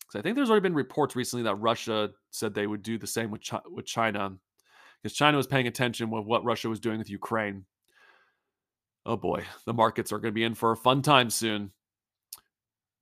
Because 0.00 0.18
I 0.18 0.22
think 0.22 0.36
there's 0.36 0.50
already 0.50 0.64
been 0.64 0.74
reports 0.74 1.16
recently 1.16 1.44
that 1.44 1.54
Russia 1.54 2.10
said 2.30 2.52
they 2.52 2.66
would 2.66 2.82
do 2.82 2.98
the 2.98 3.06
same 3.06 3.30
with 3.30 3.42
Chi- 3.48 3.60
with 3.70 3.86
China, 3.86 4.36
because 5.02 5.16
China 5.16 5.36
was 5.36 5.46
paying 5.46 5.66
attention 5.66 6.10
with 6.10 6.24
what 6.24 6.44
Russia 6.44 6.68
was 6.68 6.80
doing 6.80 6.98
with 6.98 7.10
Ukraine. 7.10 7.64
Oh 9.04 9.16
boy, 9.16 9.44
the 9.66 9.74
markets 9.74 10.12
are 10.12 10.18
going 10.18 10.32
to 10.32 10.38
be 10.38 10.44
in 10.44 10.54
for 10.54 10.72
a 10.72 10.76
fun 10.76 11.02
time 11.02 11.28
soon 11.30 11.72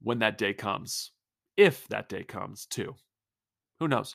when 0.00 0.20
that 0.20 0.38
day 0.38 0.54
comes. 0.54 1.10
If 1.56 1.86
that 1.88 2.08
day 2.08 2.24
comes, 2.24 2.64
too. 2.64 2.94
Who 3.80 3.88
knows? 3.88 4.14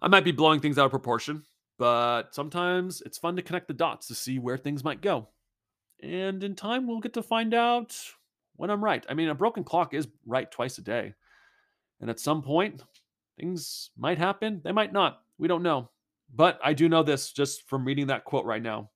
I 0.00 0.08
might 0.08 0.24
be 0.24 0.32
blowing 0.32 0.60
things 0.60 0.78
out 0.78 0.86
of 0.86 0.90
proportion, 0.92 1.42
but 1.78 2.34
sometimes 2.34 3.02
it's 3.04 3.18
fun 3.18 3.34
to 3.36 3.42
connect 3.42 3.66
the 3.66 3.74
dots 3.74 4.06
to 4.08 4.14
see 4.14 4.38
where 4.38 4.56
things 4.56 4.84
might 4.84 5.00
go. 5.00 5.28
And 6.00 6.42
in 6.44 6.54
time, 6.54 6.86
we'll 6.86 7.00
get 7.00 7.14
to 7.14 7.22
find 7.22 7.52
out 7.54 7.96
when 8.56 8.70
I'm 8.70 8.84
right. 8.84 9.04
I 9.08 9.14
mean, 9.14 9.28
a 9.28 9.34
broken 9.34 9.64
clock 9.64 9.94
is 9.94 10.06
right 10.26 10.50
twice 10.50 10.78
a 10.78 10.82
day. 10.82 11.14
And 12.00 12.10
at 12.10 12.20
some 12.20 12.42
point, 12.42 12.82
things 13.38 13.90
might 13.96 14.18
happen. 14.18 14.60
They 14.62 14.72
might 14.72 14.92
not. 14.92 15.20
We 15.38 15.48
don't 15.48 15.62
know. 15.62 15.90
But 16.32 16.58
I 16.62 16.72
do 16.74 16.88
know 16.88 17.02
this 17.02 17.32
just 17.32 17.68
from 17.68 17.84
reading 17.84 18.08
that 18.08 18.24
quote 18.24 18.44
right 18.44 18.62
now 18.62 18.90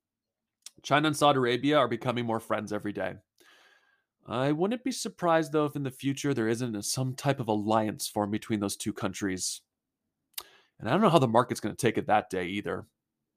China 0.83 1.09
and 1.09 1.17
Saudi 1.17 1.39
Arabia 1.39 1.79
are 1.79 1.89
becoming 1.89 2.27
more 2.27 2.41
friends 2.41 2.73
every 2.73 2.93
day. 2.93 3.15
I 4.27 4.53
wouldn't 4.53 4.85
be 4.85 4.93
surprised, 4.93 5.53
though, 5.53 5.65
if 5.65 5.75
in 5.75 5.83
the 5.83 5.91
future 5.91 6.35
there 6.35 6.49
isn't 6.49 6.83
some 6.85 7.15
type 7.15 7.41
of 7.41 7.49
alliance 7.49 8.07
formed 8.07 8.33
between 8.33 8.61
those 8.61 8.77
two 8.77 8.93
countries. 8.93 9.63
And 10.79 10.89
I 10.89 10.93
don't 10.93 11.01
know 11.01 11.09
how 11.09 11.19
the 11.19 11.27
market's 11.27 11.61
going 11.61 11.75
to 11.75 11.81
take 11.81 11.97
it 11.97 12.07
that 12.07 12.29
day 12.29 12.45
either. 12.47 12.87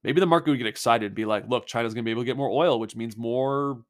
Maybe 0.03 0.19
the 0.19 0.25
market 0.25 0.49
would 0.49 0.57
get 0.57 0.67
excited 0.67 1.05
and 1.05 1.15
be 1.15 1.25
like, 1.25 1.47
look, 1.47 1.65
China's 1.65 1.93
going 1.93 2.03
to 2.03 2.07
be 2.07 2.11
able 2.11 2.23
to 2.23 2.25
get 2.25 2.37
more 2.37 2.49
oil, 2.49 2.79
which 2.79 2.95
means 2.95 3.15
more 3.15 3.81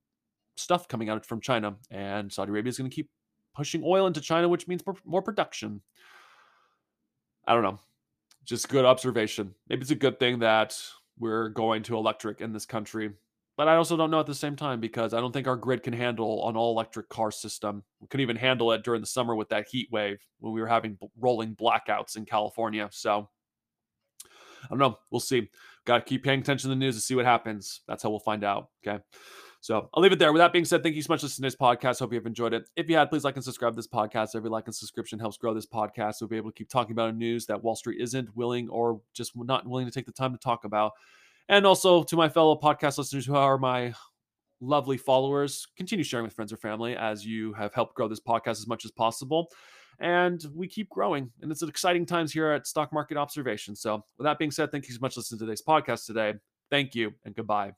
stuff 0.57 0.87
coming 0.87 1.09
out 1.09 1.25
from 1.25 1.41
China. 1.41 1.75
And 1.89 2.31
Saudi 2.31 2.51
Arabia 2.51 2.69
is 2.69 2.77
going 2.77 2.89
to 2.89 2.95
keep 2.95 3.09
pushing 3.55 3.81
oil 3.83 4.07
into 4.07 4.21
China, 4.21 4.47
which 4.47 4.67
means 4.67 4.83
more 5.03 5.21
production. 5.21 5.81
I 7.47 7.53
don't 7.53 7.63
know. 7.63 7.79
Just 8.45 8.69
good 8.69 8.85
observation. 8.85 9.53
Maybe 9.69 9.81
it's 9.81 9.91
a 9.91 9.95
good 9.95 10.19
thing 10.19 10.39
that 10.39 10.77
we're 11.19 11.49
going 11.49 11.83
to 11.83 11.95
electric 11.95 12.41
in 12.41 12.53
this 12.53 12.65
country. 12.65 13.11
But 13.57 13.67
I 13.67 13.75
also 13.75 13.95
don't 13.95 14.09
know 14.09 14.19
at 14.19 14.25
the 14.25 14.33
same 14.33 14.55
time 14.55 14.79
because 14.79 15.13
I 15.13 15.19
don't 15.19 15.31
think 15.31 15.47
our 15.47 15.55
grid 15.55 15.83
can 15.83 15.93
handle 15.93 16.49
an 16.49 16.55
all 16.55 16.71
electric 16.71 17.09
car 17.09 17.31
system. 17.31 17.83
We 17.99 18.07
couldn't 18.07 18.23
even 18.23 18.37
handle 18.37 18.71
it 18.71 18.83
during 18.83 19.01
the 19.01 19.07
summer 19.07 19.35
with 19.35 19.49
that 19.49 19.67
heat 19.69 19.89
wave 19.91 20.25
when 20.39 20.53
we 20.53 20.61
were 20.61 20.67
having 20.67 20.97
rolling 21.19 21.55
blackouts 21.55 22.15
in 22.15 22.25
California. 22.25 22.89
So 22.91 23.29
I 24.63 24.67
don't 24.69 24.79
know. 24.79 24.97
We'll 25.11 25.19
see. 25.19 25.49
Got 25.85 25.97
to 25.97 26.03
keep 26.03 26.23
paying 26.23 26.39
attention 26.39 26.69
to 26.69 26.75
the 26.75 26.79
news 26.79 26.95
to 26.95 27.01
see 27.01 27.15
what 27.15 27.25
happens. 27.25 27.81
That's 27.87 28.01
how 28.01 28.09
we'll 28.09 28.19
find 28.19 28.43
out. 28.43 28.69
Okay. 28.87 29.03
So 29.61 29.89
I'll 29.93 30.01
leave 30.01 30.11
it 30.11 30.17
there. 30.17 30.33
With 30.33 30.39
that 30.39 30.51
being 30.51 30.65
said, 30.65 30.81
thank 30.81 30.95
you 30.95 31.03
so 31.03 31.13
much 31.13 31.21
for 31.21 31.27
listening 31.27 31.49
to 31.49 31.55
this 31.55 31.61
podcast. 31.61 31.99
Hope 31.99 32.11
you 32.11 32.17
have 32.17 32.25
enjoyed 32.25 32.53
it. 32.53 32.67
If 32.75 32.89
you 32.89 32.97
had, 32.97 33.09
please 33.11 33.23
like 33.23 33.35
and 33.35 33.43
subscribe 33.43 33.73
to 33.73 33.75
this 33.75 33.87
podcast. 33.87 34.35
Every 34.35 34.49
like 34.49 34.65
and 34.65 34.73
subscription 34.73 35.19
helps 35.19 35.37
grow 35.37 35.53
this 35.53 35.67
podcast. 35.67 36.15
We'll 36.19 36.29
be 36.29 36.37
able 36.37 36.49
to 36.49 36.55
keep 36.55 36.67
talking 36.67 36.93
about 36.93 37.15
news 37.15 37.45
that 37.45 37.63
Wall 37.63 37.75
Street 37.75 38.01
isn't 38.01 38.35
willing 38.35 38.69
or 38.69 39.01
just 39.13 39.33
not 39.35 39.67
willing 39.67 39.85
to 39.85 39.91
take 39.91 40.07
the 40.07 40.11
time 40.11 40.31
to 40.31 40.39
talk 40.39 40.65
about. 40.65 40.93
And 41.47 41.65
also 41.65 42.01
to 42.03 42.15
my 42.15 42.27
fellow 42.27 42.55
podcast 42.55 42.97
listeners 42.97 43.25
who 43.25 43.35
are 43.35 43.59
my 43.59 43.93
lovely 44.61 44.97
followers, 44.97 45.67
continue 45.77 46.03
sharing 46.03 46.23
with 46.23 46.33
friends 46.33 46.51
or 46.51 46.57
family 46.57 46.95
as 46.95 47.23
you 47.23 47.53
have 47.53 47.73
helped 47.73 47.93
grow 47.93 48.07
this 48.07 48.19
podcast 48.19 48.51
as 48.51 48.67
much 48.67 48.83
as 48.83 48.91
possible 48.91 49.51
and 50.01 50.43
we 50.55 50.67
keep 50.67 50.89
growing. 50.89 51.31
And 51.41 51.51
it's 51.51 51.61
an 51.61 51.69
exciting 51.69 52.05
times 52.05 52.33
here 52.33 52.51
at 52.51 52.67
Stock 52.67 52.91
Market 52.91 53.17
Observation. 53.17 53.75
So, 53.75 54.03
with 54.17 54.25
that 54.25 54.39
being 54.39 54.51
said, 54.51 54.71
thank 54.71 54.87
you 54.87 54.93
so 54.93 54.99
much 54.99 55.13
for 55.13 55.19
listening 55.19 55.39
to 55.39 55.45
today's 55.45 55.61
podcast 55.61 56.05
today. 56.05 56.33
Thank 56.69 56.95
you 56.95 57.13
and 57.23 57.35
goodbye. 57.35 57.73